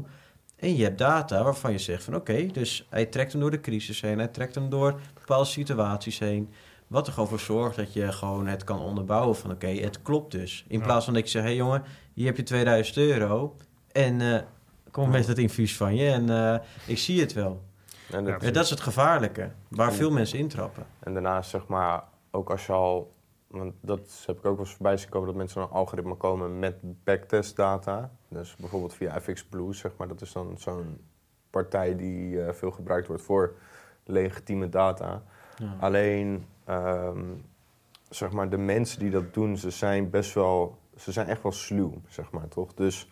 En 0.55 0.75
je 0.75 0.83
hebt 0.83 0.97
data 0.97 1.43
waarvan 1.43 1.71
je 1.71 1.77
zegt 1.77 2.03
van 2.03 2.15
oké, 2.15 2.45
dus 2.45 2.87
hij 2.89 3.05
trekt 3.05 3.31
hem 3.31 3.41
door 3.41 3.51
de 3.51 3.59
crisis 3.59 4.01
heen. 4.01 4.17
Hij 4.17 4.27
trekt 4.27 4.55
hem 4.55 4.69
door 4.69 4.99
bepaalde 5.13 5.45
situaties 5.49 6.19
heen. 6.19 6.49
Wat 6.91 7.07
er 7.07 7.13
gewoon 7.13 7.29
voor 7.29 7.39
zorgt 7.39 7.75
dat 7.75 7.93
je 7.93 8.11
gewoon 8.11 8.47
het 8.47 8.63
kan 8.63 8.79
onderbouwen 8.79 9.35
van 9.35 9.51
oké, 9.51 9.67
het 9.67 10.01
klopt 10.01 10.31
dus. 10.31 10.65
In 10.67 10.79
Ja. 10.79 10.85
plaats 10.85 11.05
van 11.05 11.13
dat 11.13 11.23
je 11.23 11.29
zegt, 11.29 11.43
hé 11.45 11.49
hey 11.51 11.59
jongen, 11.59 11.83
hier 12.13 12.25
heb 12.25 12.37
je 12.37 12.43
2000 12.43 12.97
euro. 12.97 13.55
En 13.91 14.21
eh, 14.21 14.41
kom 14.91 15.09
met 15.09 15.27
het 15.27 15.37
infuus 15.37 15.77
van 15.77 15.95
je 15.95 16.09
en 16.11 16.29
eh, 16.29 16.59
ik 16.87 16.97
zie 16.97 17.21
het 17.21 17.33
wel. 17.33 17.61
En, 18.11 18.25
Ja, 18.25 18.31
het- 18.31 18.41
Ja, 18.41 18.51
dat 18.51 18.63
is 18.63 18.69
het 18.69 18.79
gevaarlijke, 18.79 19.51
waar 19.67 19.93
veel 19.93 20.11
mensen 20.11 20.39
intrappen. 20.39 20.85
en 20.99 21.13
daarnaast 21.13 21.49
zeg 21.49 21.67
maar, 21.67 22.03
ook 22.31 22.49
als 22.51 22.65
je 22.65 22.71
al, 22.71 23.13
want 23.47 23.73
dat 23.81 24.23
heb 24.25 24.37
ik 24.37 24.45
ook 24.45 24.55
wel 24.57 24.65
eens 24.65 24.73
voorbij 24.75 24.97
zien 24.97 25.09
komen, 25.09 25.27
dat 25.27 25.35
mensen 25.37 25.61
een 25.61 25.69
algoritme 25.69 26.15
komen 26.15 26.59
met 26.59 26.75
backtest 27.03 27.55
data. 27.55 28.11
Dus 28.27 28.55
bijvoorbeeld 28.55 28.93
via 28.93 29.21
FX 29.21 29.43
Blue, 29.43 29.73
zeg 29.73 29.91
maar, 29.97 30.07
dat 30.07 30.21
is 30.21 30.31
dan 30.31 30.55
zo'n 30.57 30.97
partij 31.49 31.95
die 31.95 32.41
eh, 32.43 32.53
veel 32.53 32.71
gebruikt 32.71 33.07
wordt 33.07 33.21
voor 33.23 33.53
legitieme 34.05 34.69
data. 34.69 35.23
Ja. 35.57 35.75
Alleen, 35.79 36.45
ehm, 36.65 37.23
zeg 38.09 38.31
maar, 38.31 38.49
de 38.49 38.57
mensen 38.57 38.99
die 38.99 39.09
dat 39.09 39.33
doen, 39.33 39.57
ze 39.57 39.69
zijn 39.69 40.09
best 40.09 40.33
wel, 40.33 40.77
ze 40.95 41.11
zijn 41.11 41.27
echt 41.27 41.43
wel 41.43 41.51
sluw, 41.51 42.01
zeg 42.07 42.31
maar, 42.31 42.47
toch? 42.47 42.73
Dus 42.73 43.11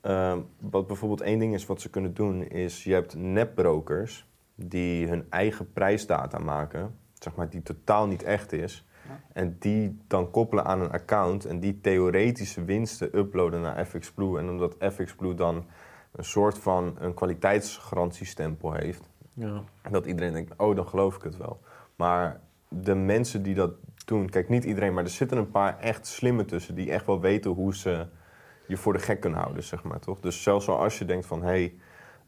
ehm, 0.00 0.38
wat 0.60 0.86
bijvoorbeeld 0.86 1.20
één 1.20 1.38
ding 1.38 1.54
is 1.54 1.66
wat 1.66 1.80
ze 1.80 1.90
kunnen 1.90 2.14
doen, 2.14 2.42
is 2.42 2.84
je 2.84 2.92
hebt 2.92 3.14
nepbrokers 3.14 4.28
die 4.54 5.08
hun 5.08 5.26
eigen 5.30 5.72
prijsdata 5.72 6.38
maken, 6.38 6.98
zeg 7.14 7.34
maar, 7.34 7.50
die 7.50 7.62
totaal 7.62 8.06
niet 8.06 8.22
echt 8.22 8.52
is. 8.52 8.84
En 9.32 9.56
die 9.58 9.98
dan 10.06 10.30
koppelen 10.30 10.64
aan 10.64 10.80
een 10.80 10.90
account 10.90 11.44
en 11.44 11.60
die 11.60 11.80
theoretische 11.80 12.64
winsten 12.64 13.18
uploaden 13.18 13.60
naar 13.60 13.86
FX 13.86 14.12
Blue. 14.12 14.38
En 14.38 14.48
omdat 14.48 14.76
FX 14.78 15.14
Blue 15.14 15.34
dan 15.34 15.64
een 16.12 16.24
soort 16.24 16.58
van 16.58 16.96
een 16.98 17.14
kwaliteitsgarantiestempel 17.14 18.72
heeft, 18.72 19.08
Ja. 19.32 19.62
dat 19.90 20.06
iedereen 20.06 20.32
denkt, 20.32 20.52
oh, 20.56 20.76
dan 20.76 20.88
geloof 20.88 21.16
ik 21.16 21.22
het 21.22 21.36
wel. 21.36 21.60
Maar 21.96 22.40
de 22.68 22.94
mensen 22.94 23.42
die 23.42 23.54
dat 23.54 23.72
doen, 24.04 24.28
kijk, 24.28 24.48
niet 24.48 24.64
iedereen, 24.64 24.94
maar 24.94 25.04
er 25.04 25.10
zitten 25.10 25.38
een 25.38 25.50
paar 25.50 25.78
echt 25.80 26.06
slimme 26.06 26.44
tussen 26.44 26.74
die 26.74 26.90
echt 26.90 27.06
wel 27.06 27.20
weten 27.20 27.50
hoe 27.50 27.74
ze 27.74 28.06
je 28.66 28.76
voor 28.76 28.92
de 28.92 28.98
gek 28.98 29.20
kunnen 29.20 29.40
houden, 29.40 29.62
zeg 29.62 29.82
maar, 29.82 30.00
toch? 30.00 30.20
Dus 30.20 30.42
zelfs 30.42 30.68
al 30.68 30.78
als 30.78 30.98
je 30.98 31.04
denkt 31.04 31.26
van, 31.26 31.42
hé, 31.42 31.46
hey, 31.46 31.74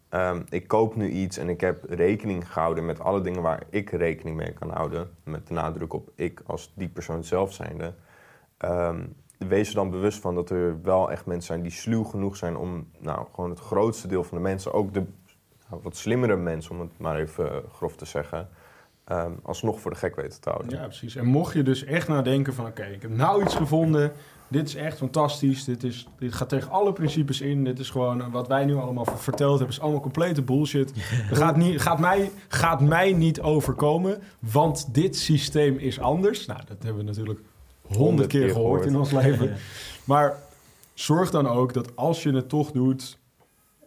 ehm, 0.09 0.42
ik 0.49 0.68
koop 0.68 0.97
nu 0.97 1.09
iets 1.09 1.37
en 1.37 1.49
ik 1.49 1.61
heb 1.61 1.85
rekening 1.88 2.52
gehouden 2.52 2.87
met 2.87 3.00
alle 3.00 3.21
dingen 3.21 3.42
waar 3.42 3.62
ik 3.71 3.90
rekening 3.90 4.37
mee 4.37 4.52
kan 4.52 4.71
houden, 4.71 5.11
met 5.25 5.47
de 5.47 5.54
nadruk 5.54 5.92
op 5.92 6.11
ik 6.14 6.42
als 6.47 6.73
die 6.75 6.88
persoon 6.88 7.25
zelf 7.25 7.52
zijnde, 7.52 7.95
ehm, 8.57 9.04
wees 9.38 9.68
er 9.68 9.75
dan 9.75 9.90
bewust 9.90 10.21
van 10.21 10.35
dat 10.35 10.50
er 10.50 10.83
wel 10.83 11.11
echt 11.11 11.26
mensen 11.26 11.47
zijn 11.47 11.62
die 11.62 11.71
sluw 11.71 12.04
genoeg 12.04 12.37
zijn 12.37 12.57
om, 12.57 12.88
nou, 12.99 13.26
gewoon 13.35 13.50
het 13.50 13.61
grootste 13.61 14.09
deel 14.09 14.25
van 14.25 14.37
de 14.37 14.42
mensen, 14.42 14.73
ook 14.73 14.95
de 14.95 15.04
nou, 15.71 15.83
wat 15.83 15.97
slimmere 15.97 16.37
mensen, 16.37 16.71
om 16.71 16.80
het 16.80 16.99
maar 16.99 17.16
even 17.16 17.52
eh, 17.52 17.71
grof 17.73 17.97
te 17.97 18.04
zeggen, 18.04 18.49
ehm, 19.08 19.32
alsnog 19.42 19.80
voor 19.80 19.90
de 19.90 19.96
gek 19.96 20.16
weten 20.16 20.40
te 20.40 20.50
houden. 20.50 20.78
Ja, 20.78 20.84
precies. 20.84 21.16
En 21.16 21.24
mocht 21.26 21.54
je 21.54 21.62
dus 21.62 21.84
echt 21.84 22.08
nadenken 22.08 22.54
van... 22.54 22.66
oké, 22.66 22.84
ik 22.84 23.02
heb 23.02 23.10
nou 23.10 23.42
iets 23.42 23.54
gevonden... 23.54 24.12
dit 24.48 24.68
is 24.68 24.74
echt 24.74 24.96
fantastisch, 24.98 25.64
dit, 25.64 25.82
is, 25.82 26.08
dit 26.18 26.34
gaat 26.34 26.48
tegen 26.48 26.70
alle 26.70 26.92
principes 26.92 27.40
in... 27.40 27.64
dit 27.64 27.78
is 27.78 27.90
gewoon 27.90 28.22
eh, 28.22 28.32
wat 28.32 28.48
wij 28.48 28.64
nu 28.64 28.76
allemaal 28.76 29.04
verteld 29.04 29.58
hebben... 29.58 29.76
is 29.76 29.82
allemaal 29.82 30.00
complete 30.00 30.42
bullshit. 30.42 30.92
Dat 31.28 31.38
gaat, 31.44 31.56
niet, 31.56 31.80
gaat, 31.80 31.98
mij, 31.98 32.30
gaat 32.48 32.80
mij 32.80 33.12
niet 33.12 33.40
overkomen... 33.40 34.22
want 34.38 34.94
dit 34.94 35.16
systeem 35.16 35.76
is 35.76 36.00
anders. 36.00 36.46
Nou, 36.46 36.60
dat 36.66 36.82
hebben 36.82 36.96
we 36.96 37.08
natuurlijk 37.08 37.40
honderd 37.86 38.28
keer 38.28 38.40
keer 38.44 38.52
gehoord 38.52 38.86
in 38.86 38.96
ons 38.96 39.10
leven. 39.10 39.56
Maar 40.04 40.38
zorg 40.94 41.30
dan 41.30 41.48
ook 41.48 41.72
dat 41.72 41.96
als 41.96 42.22
je 42.22 42.32
het 42.32 42.48
toch 42.48 42.70
doet, 42.70 43.18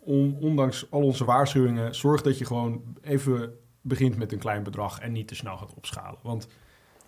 on- 0.04 0.38
ondanks 0.40 0.86
al 0.90 1.02
onze 1.02 1.26
waarschuwingen, 1.26 1.96
zorg 1.96 2.22
dat 2.22 2.38
je 2.38 2.46
gewoon 2.46 2.82
even 3.02 3.54
begint 3.82 4.18
met 4.18 4.32
een 4.32 4.40
klein 4.40 4.64
bedrag 4.64 5.00
en 5.00 5.12
niet 5.12 5.28
te 5.28 5.36
snel 5.36 5.58
gaat 5.58 5.74
opschalen. 5.74 6.20
Want 6.22 6.48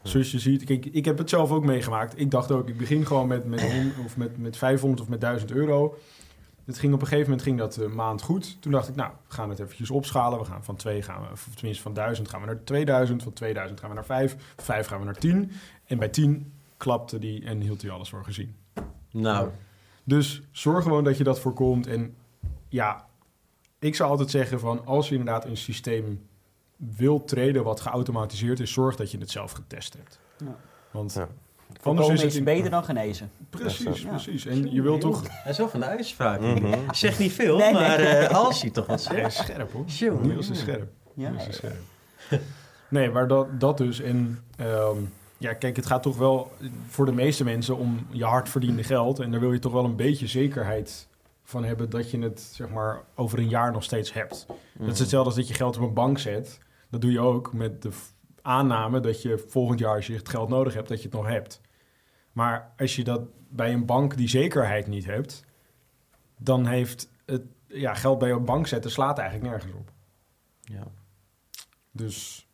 zoals 0.01 0.31
je 0.31 0.39
ziet, 0.39 0.63
kijk, 0.63 0.85
ik 0.85 1.05
heb 1.05 1.17
het 1.17 1.29
zelf 1.29 1.51
ook 1.51 1.65
meegemaakt. 1.65 2.19
Ik 2.19 2.31
dacht 2.31 2.51
ook, 2.51 2.67
ik 2.69 2.77
begin 2.77 3.05
gewoon 3.05 3.27
met, 3.27 3.45
met, 3.45 3.71
hon- 3.71 3.93
of 4.05 4.17
met, 4.17 4.37
met 4.37 4.57
500 4.57 5.01
of 5.01 5.07
met 5.09 5.21
1000 5.21 5.51
euro. 5.51 5.97
Het 6.65 6.79
ging 6.79 6.93
op 6.93 7.01
een 7.01 7.07
gegeven 7.07 7.29
moment 7.29 7.47
ging 7.47 7.57
dat 7.57 7.75
een 7.75 7.95
maand 7.95 8.21
goed. 8.21 8.61
Toen 8.61 8.71
dacht 8.71 8.87
ik, 8.89 8.95
nou, 8.95 9.11
we 9.27 9.33
gaan 9.33 9.49
het 9.49 9.59
eventjes 9.59 9.89
opschalen. 9.91 10.39
We 10.39 10.45
gaan 10.45 10.63
van 10.63 10.75
2 10.75 11.01
gaan 11.01 11.21
we, 11.21 11.31
of 11.31 11.47
tenminste 11.55 11.83
van 11.83 11.93
1000 11.93 12.29
gaan 12.29 12.39
we 12.39 12.45
naar 12.45 12.63
2000. 12.63 13.23
Van 13.23 13.33
2000 13.33 13.79
gaan 13.79 13.89
we 13.89 13.95
naar 13.95 14.05
5. 14.05 14.35
Van 14.55 14.65
5 14.65 14.87
gaan 14.87 14.99
we 14.99 15.05
naar 15.05 15.17
10. 15.17 15.51
En 15.85 15.97
bij 15.97 16.09
10 16.09 16.53
klapte 16.77 17.19
die 17.19 17.45
en 17.45 17.61
hield 17.61 17.81
hij 17.81 17.91
alles 17.91 18.09
voor 18.09 18.23
gezien. 18.23 18.55
Nou, 19.11 19.49
Dus 20.03 20.41
zorg 20.51 20.83
gewoon 20.83 21.03
dat 21.03 21.17
je 21.17 21.23
dat 21.23 21.39
voorkomt. 21.39 21.87
En 21.87 22.15
ja, 22.69 23.05
ik 23.79 23.95
zou 23.95 24.09
altijd 24.09 24.29
zeggen 24.29 24.59
van 24.59 24.85
als 24.85 25.09
je 25.09 25.15
inderdaad 25.15 25.45
een 25.45 25.57
systeem 25.57 26.27
wilt 26.97 27.27
treden 27.27 27.63
wat 27.63 27.79
geautomatiseerd 27.81 28.59
is, 28.59 28.71
zorg 28.73 28.95
dat 28.95 29.11
je 29.11 29.17
het 29.17 29.31
zelf 29.31 29.51
getest 29.51 29.93
hebt. 29.93 30.19
Ja. 30.37 30.55
Want 30.91 31.13
Ja. 31.13 31.27
anders 31.83 32.09
is 32.09 32.21
het 32.21 32.33
in- 32.35 32.43
beter 32.43 32.69
dan 32.69 32.83
genezen. 32.83 33.31
Precies, 33.49 34.01
Ja. 34.01 34.09
precies. 34.09 34.45
En 34.45 34.71
je 34.73 34.81
wilt 34.81 35.01
toch... 35.01 35.21
hij 35.29 35.51
is 35.51 35.57
wel 35.57 35.69
van 35.69 35.79
de 35.79 35.85
uitspraak. 35.85 36.39
Mhm. 36.39 36.73
Zeg 36.91 37.19
niet 37.19 37.31
veel, 37.31 37.57
Nee, 37.57 37.65
nee. 37.73 37.81
maar 37.81 37.99
eh 37.99 38.29
als 38.35 38.61
hij 38.61 38.69
toch 38.71 38.85
wat 38.85 39.07
Hij 39.07 39.21
is 39.21 39.35
zegt. 39.35 39.47
scherp 39.49 39.71
hoor. 39.71 39.85
Jongen, 39.85 40.27
Niels 40.27 40.49
is 40.49 40.59
scherp. 40.59 40.91
Ja. 41.13 41.29
Niels 41.29 41.47
is 41.47 41.55
scherp. 41.55 41.75
Nee, 42.89 43.09
maar 43.09 43.27
dat, 43.27 43.59
dat 43.59 43.77
dus. 43.77 43.99
En 44.01 44.39
ehm, 44.57 44.97
ja, 45.37 45.53
kijk, 45.53 45.75
het 45.75 45.85
gaat 45.85 46.03
toch 46.03 46.17
wel 46.17 46.51
voor 46.87 47.05
de 47.05 47.11
meeste 47.11 47.43
mensen 47.43 47.77
om 47.77 48.07
je 48.09 48.23
hard 48.25 48.49
verdiende 48.49 48.83
geld. 48.83 49.19
En 49.19 49.31
daar 49.31 49.39
wil 49.39 49.53
je 49.53 49.59
toch 49.59 49.71
wel 49.71 49.85
een 49.85 49.95
beetje 49.95 50.27
zekerheid 50.27 51.07
van 51.43 51.63
hebben 51.63 51.89
dat 51.89 52.11
je 52.11 52.19
het 52.19 52.39
zeg 52.39 52.69
maar 52.69 53.01
over 53.15 53.39
een 53.39 53.49
jaar 53.49 53.71
nog 53.71 53.83
steeds 53.83 54.13
hebt. 54.13 54.45
Dat 54.77 54.91
is 54.93 54.99
hetzelfde 54.99 55.29
als 55.29 55.35
dat 55.39 55.47
je 55.47 55.53
geld 55.53 55.77
op 55.77 55.83
een 55.83 55.93
bank 55.93 56.19
zet. 56.19 56.59
Dat 56.93 57.01
doe 57.01 57.11
je 57.11 57.19
ook 57.19 57.53
met 57.53 57.81
de 57.81 57.89
aanname 58.41 58.99
dat 58.99 59.21
je 59.21 59.37
volgend 59.47 59.79
jaar 59.79 59.95
als 59.95 60.07
je 60.07 60.15
het 60.15 60.29
geld 60.29 60.49
nodig 60.49 60.73
hebt, 60.73 60.87
dat 60.87 60.97
je 60.97 61.07
het 61.07 61.13
nog 61.13 61.27
hebt. 61.27 61.61
Maar 62.31 62.73
als 62.77 62.95
je 62.95 63.03
dat 63.03 63.21
bij 63.49 63.73
een 63.73 63.85
bank 63.85 64.17
die 64.17 64.27
zekerheid 64.27 64.87
niet 64.87 65.05
hebt, 65.05 65.43
dan 66.37 66.65
heeft 66.65 67.09
het 67.25 67.41
ja, 67.67 67.93
geld 67.93 68.19
bij 68.19 68.31
een 68.31 68.45
bank 68.45 68.67
zetten 68.67 68.91
slaat 68.91 69.17
eigenlijk 69.17 69.49
nergens 69.49 69.73
op. 69.73 69.91
Ja. 70.61 70.83
Dus 71.91 72.47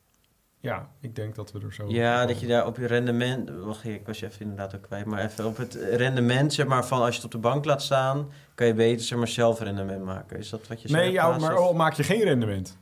ja, 0.59 0.89
ik 0.99 1.15
denk 1.15 1.35
dat 1.35 1.51
we 1.51 1.59
er 1.59 1.73
zo. 1.73 1.87
Ja, 1.87 2.25
dat 2.25 2.39
je 2.39 2.47
daar 2.47 2.65
op 2.65 2.77
je 2.77 2.85
rendement... 2.85 3.49
Wacht, 3.49 3.85
ik 3.85 4.05
was 4.05 4.19
je 4.19 4.25
even 4.25 4.41
inderdaad 4.41 4.75
ook 4.75 4.81
kwijt. 4.81 5.05
Maar 5.05 5.25
even 5.25 5.45
op 5.45 5.57
het 5.57 5.73
rendement, 5.73 6.53
zeg 6.53 6.67
maar, 6.67 6.85
van 6.85 7.01
als 7.01 7.09
je 7.09 7.15
het 7.15 7.25
op 7.25 7.31
de 7.31 7.47
bank 7.47 7.65
laat 7.65 7.81
staan... 7.81 8.31
kan 8.55 8.67
je 8.67 8.73
beter, 8.73 9.05
zeg 9.05 9.17
maar, 9.17 9.27
zelf 9.27 9.59
rendement 9.59 10.03
maken. 10.03 10.37
Is 10.37 10.49
dat 10.49 10.67
wat 10.67 10.81
je 10.81 10.87
zegt? 10.87 11.01
Nee, 11.01 11.11
ja, 11.11 11.37
maar 11.37 11.55
al 11.55 11.73
maak 11.73 11.93
je 11.93 12.03
geen 12.03 12.23
rendement. 12.23 12.77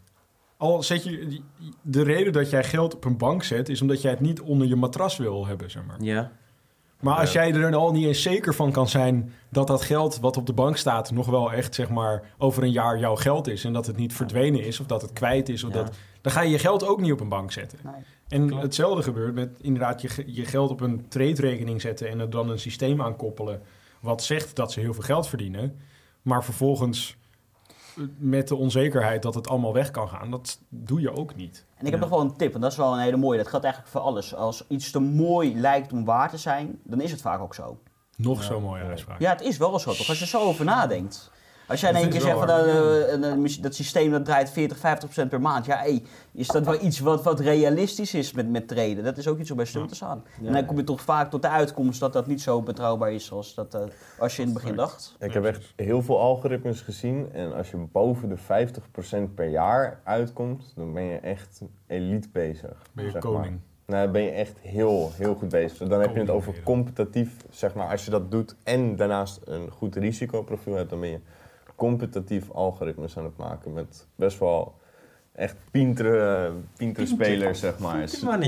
Al 0.57 0.83
zet 0.83 1.03
je. 1.03 1.41
De 1.81 2.03
reden 2.03 2.33
dat 2.33 2.49
jij 2.49 2.63
geld 2.63 2.95
op 2.95 3.05
een 3.05 3.17
bank 3.17 3.43
zet, 3.43 3.69
is 3.69 3.81
omdat 3.81 4.01
jij 4.01 4.11
het 4.11 4.19
niet 4.19 4.41
onder 4.41 4.67
je 4.67 4.75
matras 4.75 5.17
wil 5.17 5.45
hebben, 5.47 5.71
zeg 5.71 5.85
maar. 5.85 5.97
Ja, 6.03 6.31
Maar 6.99 7.15
als 7.19 7.31
jij 7.31 7.53
er 7.53 7.75
al 7.75 7.91
niet 7.91 8.05
eens 8.05 8.21
zeker 8.21 8.53
van 8.55 8.71
kan 8.71 8.87
zijn 8.87 9.33
dat 9.49 9.67
dat 9.67 9.81
geld 9.81 10.19
wat 10.19 10.37
op 10.37 10.45
de 10.45 10.53
bank 10.53 10.77
staat 10.77 11.11
nog 11.11 11.25
wel 11.25 11.51
echt, 11.53 11.75
zeg 11.75 11.89
maar, 11.89 12.23
over 12.37 12.63
een 12.63 12.71
jaar 12.71 12.99
jouw 12.99 13.15
geld 13.15 13.47
is 13.47 13.63
en 13.63 13.73
dat 13.73 13.85
het 13.87 13.97
niet 13.97 14.13
verdwenen 14.13 14.63
is 14.63 14.79
of 14.79 14.85
dat 14.85 15.01
het 15.01 15.13
kwijt 15.13 15.49
is, 15.49 15.63
of 15.63 15.73
Ja. 15.73 15.83
dat, 15.83 15.95
dan 16.21 16.31
ga 16.31 16.41
je 16.41 16.49
je 16.49 16.59
geld 16.59 16.85
ook 16.85 17.01
niet 17.01 17.11
op 17.11 17.19
een 17.19 17.29
bank 17.29 17.51
zetten. 17.51 17.79
Nee. 17.83 17.93
En 18.27 18.47
Klopt. 18.47 18.63
hetzelfde 18.63 19.03
gebeurt 19.03 19.33
met 19.33 19.57
inderdaad 19.61 20.01
je, 20.01 20.09
je 20.25 20.45
geld 20.45 20.71
op 20.71 20.81
een 20.81 21.07
trade-rekening 21.07 21.81
zetten 21.81 22.09
en 22.09 22.19
er 22.19 22.29
dan 22.29 22.49
een 22.49 22.59
systeem 22.59 23.01
aan 23.01 23.15
koppelen 23.15 23.61
wat 23.99 24.23
zegt 24.23 24.55
dat 24.55 24.71
ze 24.71 24.79
heel 24.79 24.93
veel 24.93 25.03
geld 25.03 25.27
verdienen, 25.27 25.79
maar 26.21 26.43
vervolgens 26.43 27.17
met 28.17 28.47
de 28.47 28.55
onzekerheid 28.55 29.21
dat 29.21 29.35
het 29.35 29.47
allemaal 29.47 29.73
weg 29.73 29.91
kan 29.91 30.09
gaan, 30.09 30.31
dat 30.31 30.59
doe 30.69 31.01
je 31.01 31.11
ook 31.11 31.35
niet. 31.35 31.65
En 31.75 31.85
ik 31.85 31.91
heb 31.91 31.99
nog 31.99 32.09
wel 32.09 32.21
een 32.21 32.35
tip, 32.35 32.55
en 32.55 32.61
dat 32.61 32.71
is 32.71 32.77
wel 32.77 32.93
een 32.93 32.99
hele 32.99 33.17
mooie. 33.17 33.37
Dat 33.37 33.47
geldt 33.47 33.65
eigenlijk 33.65 33.95
voor 33.95 34.03
alles. 34.05 34.35
Als 34.35 34.67
iets 34.67 34.91
te 34.91 34.99
mooi 34.99 35.59
lijkt 35.59 35.91
om 35.93 36.05
waar 36.05 36.29
te 36.29 36.37
zijn, 36.37 36.79
dan 36.83 37.01
is 37.01 37.11
het 37.11 37.21
vaak 37.21 37.39
ook 37.39 37.53
zo. 37.53 37.77
Nog 38.15 38.43
zo'n 38.43 38.63
mooie 38.63 38.83
uitspraak. 38.83 39.19
Ja, 39.19 39.31
het 39.31 39.41
is 39.41 39.57
wel 39.57 39.79
zo 39.79 39.93
toch? 39.93 40.07
Als 40.07 40.17
je 40.17 40.23
er 40.23 40.29
zo 40.29 40.41
over 40.41 40.65
nadenkt. 40.65 41.31
Als 41.67 41.79
jij 41.79 41.89
in 41.89 41.95
Dat 41.95 42.03
één 42.03 42.11
keer 42.11 42.21
zegt 42.21 42.37
van 42.37 42.47
dat, 42.47 42.65
eh, 42.65 43.11
een- 43.13 43.23
een- 43.23 43.61
dat 43.61 43.75
systeem 43.75 44.11
dat 44.11 44.25
draait 44.25 44.49
40, 44.49 44.77
50 44.77 45.03
procent 45.09 45.29
per 45.29 45.41
maand. 45.41 45.65
Ja, 45.65 45.77
hey, 45.77 46.03
is 46.31 46.47
dat 46.47 46.65
wel 46.65 46.81
iets 46.83 46.99
wat, 46.99 47.23
wat 47.23 47.39
realistisch 47.39 48.13
is 48.13 48.31
met, 48.33 48.49
met 48.49 48.67
traden? 48.67 49.03
Dat 49.03 49.17
is 49.17 49.27
ook 49.27 49.39
iets 49.39 49.51
om 49.51 49.57
bij 49.57 49.65
stil 49.65 49.87
te 49.87 49.95
staan. 49.95 50.23
En 50.45 50.53
dan 50.53 50.65
kom 50.65 50.77
je 50.77 50.83
toch 50.83 51.01
vaak 51.01 51.29
tot 51.29 51.41
de 51.41 51.49
uitkomst 51.49 51.99
dat 51.99 52.13
dat 52.13 52.27
niet 52.27 52.41
zo 52.41 52.61
betrouwbaar 52.61 53.11
is 53.13 53.31
als, 53.31 53.53
dat, 53.53 53.73
eh, 53.75 53.81
als 54.19 54.35
je 54.35 54.41
in 54.41 54.47
het 54.47 54.57
begin 54.57 54.75
dacht. 54.75 55.15
Ik 55.19 55.33
heb 55.33 55.45
echt 55.45 55.73
heel 55.75 56.01
veel 56.01 56.19
algoritmes 56.19 56.81
gezien. 56.81 57.29
En 57.33 57.53
als 57.55 57.71
je 57.71 57.77
boven 57.77 58.29
de 58.29 58.37
50% 58.37 59.35
per 59.35 59.47
jaar 59.49 59.99
uitkomt, 60.03 60.73
dan 60.75 60.93
ben 60.93 61.03
je 61.03 61.17
echt 61.17 61.61
elite 61.87 62.27
bezig. 62.31 62.81
Ben 62.93 63.05
je 63.05 63.11
zeg 63.11 63.21
koning. 63.21 63.59
Maar. 63.85 64.01
Dan 64.03 64.11
ben 64.11 64.21
je 64.21 64.29
echt 64.31 64.53
heel, 64.61 65.11
heel 65.15 65.35
goed 65.35 65.49
bezig. 65.49 65.87
Dan 65.87 66.01
heb 66.01 66.13
je 66.13 66.19
het 66.19 66.29
over 66.29 66.53
competitief, 66.63 67.35
zeg 67.49 67.73
maar, 67.73 67.89
als 67.89 68.05
je 68.05 68.11
dat 68.11 68.31
doet 68.31 68.55
en 68.63 68.95
daarnaast 68.95 69.39
een 69.45 69.69
goed 69.71 69.95
risicoprofiel 69.95 70.73
hebt, 70.75 70.89
dan 70.89 70.99
ben 70.99 71.09
je 71.09 71.19
competitief 71.77 72.51
algoritmes 72.51 73.17
aan 73.17 73.23
het 73.23 73.37
maken 73.37 73.73
met 73.73 74.05
best 74.15 74.39
wel 74.39 74.73
echt 75.35 75.55
pintere, 75.71 76.51
pintere 76.77 77.05
spelers, 77.07 77.59
zeg 77.59 77.79
maar. 77.79 77.97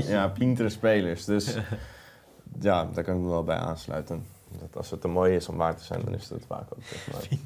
Ja, 0.08 0.28
pintere 0.28 0.68
spelers. 0.68 1.24
Dus 1.24 1.56
ja, 2.60 2.88
daar 2.94 3.04
kan 3.04 3.14
ik 3.16 3.20
me 3.20 3.28
wel 3.28 3.44
bij 3.44 3.56
aansluiten. 3.56 4.26
Dat 4.60 4.76
als 4.76 4.90
het 4.90 5.00
te 5.00 5.08
mooi 5.08 5.34
is 5.34 5.48
om 5.48 5.56
waar 5.56 5.76
te 5.76 5.84
zijn, 5.84 6.00
dan 6.04 6.14
is 6.14 6.28
het 6.28 6.44
vaak 6.46 6.66
ook, 6.72 6.82
zeg 6.84 7.12
maar. 7.12 7.38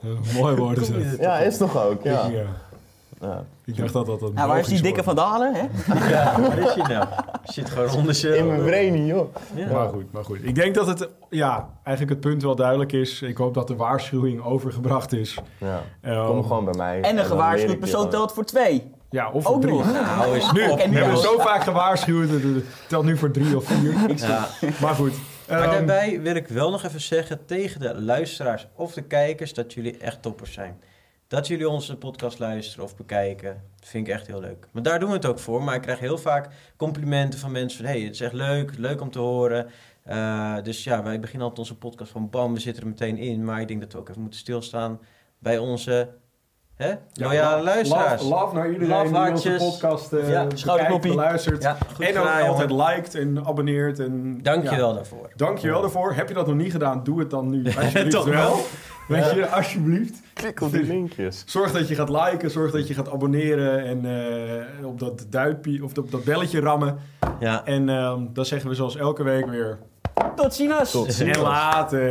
Eh, 0.00 0.34
mooi 0.40 0.56
woorden 0.56 0.94
er- 0.94 1.20
Ja, 1.20 1.38
is 1.38 1.56
toch 1.56 1.76
ook, 1.82 2.02
ja. 2.02 2.28
Ja. 3.20 3.44
Ik 3.64 3.76
dacht 3.76 3.92
dat 3.92 4.06
dat 4.06 4.22
een 4.22 4.34
Nou, 4.34 4.48
waar 4.48 4.58
is 4.58 4.66
die 4.66 4.82
dikke 4.82 5.02
van 5.02 5.14
Dalen? 5.16 5.54
Hè? 5.54 5.62
Ja, 6.14 6.40
waar 6.40 6.58
is 6.58 6.74
je 6.74 6.82
nou? 6.82 7.06
Zit 7.44 7.70
gewoon 7.70 7.90
onder 7.90 8.14
zijn... 8.14 8.34
In 8.36 8.46
mijn 8.46 8.62
brain, 8.64 9.06
joh. 9.06 9.34
Ja. 9.54 9.72
Maar 9.72 9.88
goed, 9.88 10.12
maar 10.12 10.24
goed. 10.24 10.38
Ik 10.42 10.54
denk 10.54 10.74
dat 10.74 10.86
het, 10.86 11.08
ja, 11.30 11.68
eigenlijk 11.82 12.16
het 12.22 12.30
punt 12.30 12.42
wel 12.42 12.54
duidelijk 12.56 12.92
is. 12.92 13.22
Ik 13.22 13.36
hoop 13.36 13.54
dat 13.54 13.66
de 13.68 13.76
waarschuwing 13.76 14.44
overgebracht 14.44 15.12
is. 15.12 15.38
Ja. 15.58 15.82
Ehm, 16.00 16.26
Kom 16.26 16.42
gewoon 16.42 16.64
bij 16.64 16.74
mij. 16.76 17.00
En 17.00 17.18
een 17.18 17.24
gewaarschuwd 17.24 17.70
je 17.70 17.76
persoon 17.78 18.08
telt 18.10 18.32
voor 18.32 18.44
twee. 18.44 18.90
Ja, 19.10 19.30
of 19.30 19.46
Ook 19.46 19.52
voor 19.52 19.60
drie. 19.60 19.92
Nou, 19.92 20.36
is 20.36 20.52
Nu, 20.52 20.60
we 20.62 20.98
hebben 20.98 21.18
zo 21.18 21.38
vaak 21.38 21.62
gewaarschuwd. 21.62 22.28
het- 22.30 22.42
Het 22.42 22.64
telt 22.88 23.04
nu 23.04 23.16
voor 23.16 23.30
drie 23.30 23.56
of 23.56 23.64
vier. 23.64 23.94
Ja. 24.16 24.46
Maar 24.80 24.94
goed. 24.94 25.12
Maar 25.48 25.60
ehm, 25.62 25.70
daarbij 25.70 26.20
wil 26.22 26.34
ik 26.34 26.48
wel 26.48 26.70
nog 26.70 26.82
even 26.84 27.00
zeggen 27.00 27.44
tegen 27.46 27.80
de 27.80 28.00
luisteraars 28.02 28.66
of 28.74 28.92
de 28.92 29.02
kijkers 29.02 29.54
dat 29.54 29.72
jullie 29.72 29.96
echt 29.98 30.22
toppers 30.22 30.52
zijn. 30.52 30.80
Dat 31.28 31.46
jullie 31.46 31.68
onze 31.68 31.96
podcast 31.96 32.38
luisteren 32.38 32.84
of 32.84 32.96
bekijken, 32.96 33.62
vind 33.80 34.06
ik 34.06 34.12
echt 34.12 34.26
heel 34.26 34.40
leuk. 34.40 34.68
Maar 34.72 34.82
daar 34.82 34.98
doen 34.98 35.08
we 35.08 35.14
het 35.14 35.26
ook 35.26 35.38
voor. 35.38 35.62
Maar 35.62 35.74
ik 35.74 35.82
krijg 35.82 35.98
heel 35.98 36.18
vaak 36.18 36.48
complimenten 36.76 37.38
van 37.38 37.52
mensen 37.52 37.84
van... 37.84 37.92
hey, 37.92 38.00
het 38.00 38.14
is 38.14 38.20
echt 38.20 38.32
leuk, 38.32 38.76
leuk 38.78 39.00
om 39.00 39.10
te 39.10 39.18
horen. 39.18 39.70
Eh, 40.02 40.62
dus 40.62 40.84
ja, 40.84 41.02
wij 41.02 41.20
beginnen 41.20 41.48
altijd 41.48 41.68
onze 41.68 41.78
podcast 41.78 42.10
van 42.10 42.30
bam, 42.30 42.54
we 42.54 42.60
zitten 42.60 42.82
er 42.82 42.88
meteen 42.88 43.18
in. 43.18 43.44
Maar 43.44 43.60
ik 43.60 43.68
denk 43.68 43.80
dat 43.80 43.92
we 43.92 43.98
ook 43.98 44.08
even 44.08 44.20
moeten 44.20 44.40
stilstaan 44.40 45.00
bij 45.38 45.58
onze 45.58 46.08
hè, 46.76 46.88
ja, 46.88 46.96
loyale 47.12 47.62
luisteraars. 47.62 48.22
Love, 48.22 48.34
love 48.34 48.54
naar 48.54 48.66
iedereen 48.70 48.88
Love 49.12 49.22
die 49.22 49.30
onze 49.32 49.54
podcast 49.58 50.12
eh 50.12 50.28
Ja, 50.28 50.40
bekijkt, 50.42 50.58
schouderkloppie. 50.58 51.10
beluistert. 51.10 51.62
Ja, 51.62 51.76
goed 51.94 52.04
en 52.04 52.18
ook 52.18 52.26
altijd 52.26 52.70
jongen. 52.70 52.86
liked 52.86 53.14
en 53.14 53.46
abonneert. 53.46 53.98
En, 53.98 54.38
Dank 54.42 54.68
je 54.70 54.76
wel 54.76 54.94
daarvoor. 54.94 55.30
Dank 55.36 55.58
je 55.58 55.68
wel 55.68 55.80
daarvoor. 55.80 56.12
Heb 56.14 56.28
je 56.28 56.34
dat 56.34 56.46
nog 56.46 56.56
niet 56.56 56.72
gedaan, 56.72 57.04
doe 57.04 57.18
het 57.18 57.30
dan 57.30 57.50
nu. 57.50 57.64
Alsjeblieft 57.78 58.10
Toch 58.10 58.24
wel. 58.24 58.34
wel. 58.34 58.60
Weet 59.08 59.30
je, 59.30 59.48
alsjeblieft. 59.48 60.14
Klik 60.34 60.60
op 60.60 60.72
die 60.72 60.82
linkjes. 60.82 61.42
Zorg 61.46 61.72
dat 61.72 61.88
je 61.88 61.94
gaat 61.94 62.08
liken, 62.08 62.50
zorg 62.50 62.72
dat 62.72 62.88
je 62.88 62.94
gaat 62.94 63.10
abonneren 63.12 63.84
en 63.84 64.04
eh, 64.80 64.86
op 64.86 64.98
dat 64.98 65.26
duimpje 65.30 65.84
of 65.84 65.98
op 65.98 66.10
dat 66.10 66.24
belletje 66.24 66.60
rammen. 66.60 66.98
Ja. 67.40 67.64
En 67.64 67.88
ehm 67.88 68.20
dan 68.32 68.44
zeggen 68.44 68.68
we 68.68 68.74
zoals 68.74 68.96
elke 68.96 69.22
week 69.22 69.46
weer. 69.46 69.78
Tot 70.36 70.54
ziens! 70.54 70.90
Tot 70.90 71.20
En 71.20 71.40
later. 71.40 72.08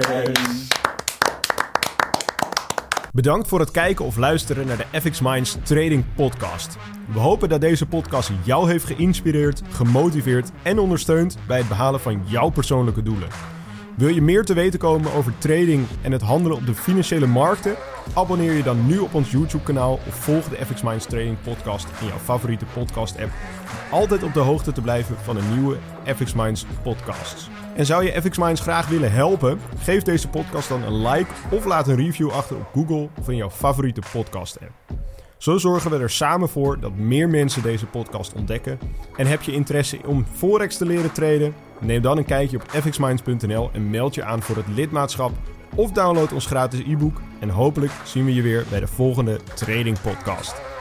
Bedankt 3.16 3.48
voor 3.48 3.60
het 3.60 3.72
kijken 3.72 4.06
of 4.06 4.18
luisteren 4.18 4.68
naar 4.68 4.78
de 4.78 5.00
FX 5.02 5.22
Minds 5.22 5.58
Trading 5.64 6.06
Podcast. 6.16 6.78
We 7.14 7.20
hopen 7.20 7.50
dat 7.50 7.62
deze 7.62 7.86
podcast 7.86 8.32
jou 8.44 8.70
heeft 8.70 8.86
geïnspireerd, 8.86 9.62
gemotiveerd 9.70 10.52
en 10.64 10.80
ondersteund 10.80 11.38
bij 11.48 11.58
het 11.58 11.68
behalen 11.68 12.00
van 12.00 12.22
jouw 12.26 12.50
persoonlijke 12.50 13.04
doelen. 13.04 13.28
Wil 13.98 14.08
je 14.08 14.22
meer 14.22 14.44
te 14.46 14.54
weten 14.54 14.80
komen 14.80 15.14
over 15.14 15.38
trading 15.38 15.86
en 16.02 16.12
het 16.12 16.22
handelen 16.22 16.58
op 16.58 16.66
de 16.66 16.74
financiële 16.74 17.28
markten? 17.28 17.76
Abonneer 18.14 18.54
je 18.54 18.64
dan 18.64 18.86
nu 18.86 18.98
op 18.98 19.14
ons 19.14 19.32
YouTube-kanaal 19.32 19.94
of 20.08 20.16
volg 20.16 20.50
de 20.50 20.66
FX 20.66 20.82
Minds 20.82 21.06
Trading 21.06 21.38
Podcast 21.42 21.88
in 22.02 22.08
jouw 22.08 22.18
favoriete 22.18 22.66
podcast-app. 22.74 23.32
Om 23.92 23.98
altijd 23.98 24.24
op 24.24 24.34
de 24.34 24.40
hoogte 24.40 24.72
te 24.72 24.82
blijven 24.82 25.16
van 25.24 25.36
de 25.36 25.44
nieuwe 25.54 25.78
FX 26.16 26.34
Minds 26.34 26.66
podcasts. 26.84 27.50
En 27.76 27.86
zou 27.86 28.04
je 28.04 28.22
FX 28.22 28.38
Minds 28.38 28.62
graag 28.62 28.88
willen 28.88 29.12
helpen? 29.12 29.60
Geef 29.78 30.04
deze 30.04 30.28
podcast 30.28 30.70
dan 30.70 30.84
een 30.84 31.08
like 31.08 31.32
of 31.52 31.66
laat 31.66 31.88
een 31.88 31.96
review 31.96 32.30
achter 32.30 32.56
op 32.56 32.70
Google 32.74 33.10
of 33.20 33.30
in 33.30 33.36
jouw 33.36 33.50
favoriete 33.50 34.02
podcast-app. 34.12 34.72
Zo 35.38 35.58
zorgen 35.58 35.92
we 35.92 35.98
er 35.98 36.10
samen 36.10 36.50
voor 36.50 36.80
dat 36.80 36.96
meer 36.96 37.30
mensen 37.30 37.62
deze 37.62 37.86
podcast 37.86 38.34
ontdekken. 38.34 38.80
En 39.16 39.28
heb 39.28 39.42
je 39.42 39.52
interesse 39.52 40.00
om 40.06 40.26
Forex 40.34 40.78
te 40.78 40.86
leren 40.86 41.12
traden? 41.12 41.56
Neem 41.80 42.02
dan 42.02 42.18
een 42.18 42.26
kijkje 42.26 42.58
op 42.58 42.70
fxminds.nl 42.70 43.70
en 43.74 43.90
meld 43.90 44.16
je 44.16 44.24
aan 44.24 44.42
voor 44.42 44.56
het 44.56 44.68
lidmaatschap 44.68 45.32
of 45.76 45.92
download 45.92 46.34
ons 46.34 46.46
gratis 46.46 46.80
e-book. 46.80 47.22
En 47.40 47.50
hopelijk 47.50 47.92
zien 48.04 48.26
we 48.26 48.34
je 48.34 48.42
weer 48.42 48.66
bij 48.70 48.80
de 48.80 48.88
volgende 48.88 49.40
Trading 49.56 50.02
Podcast. 50.02 50.75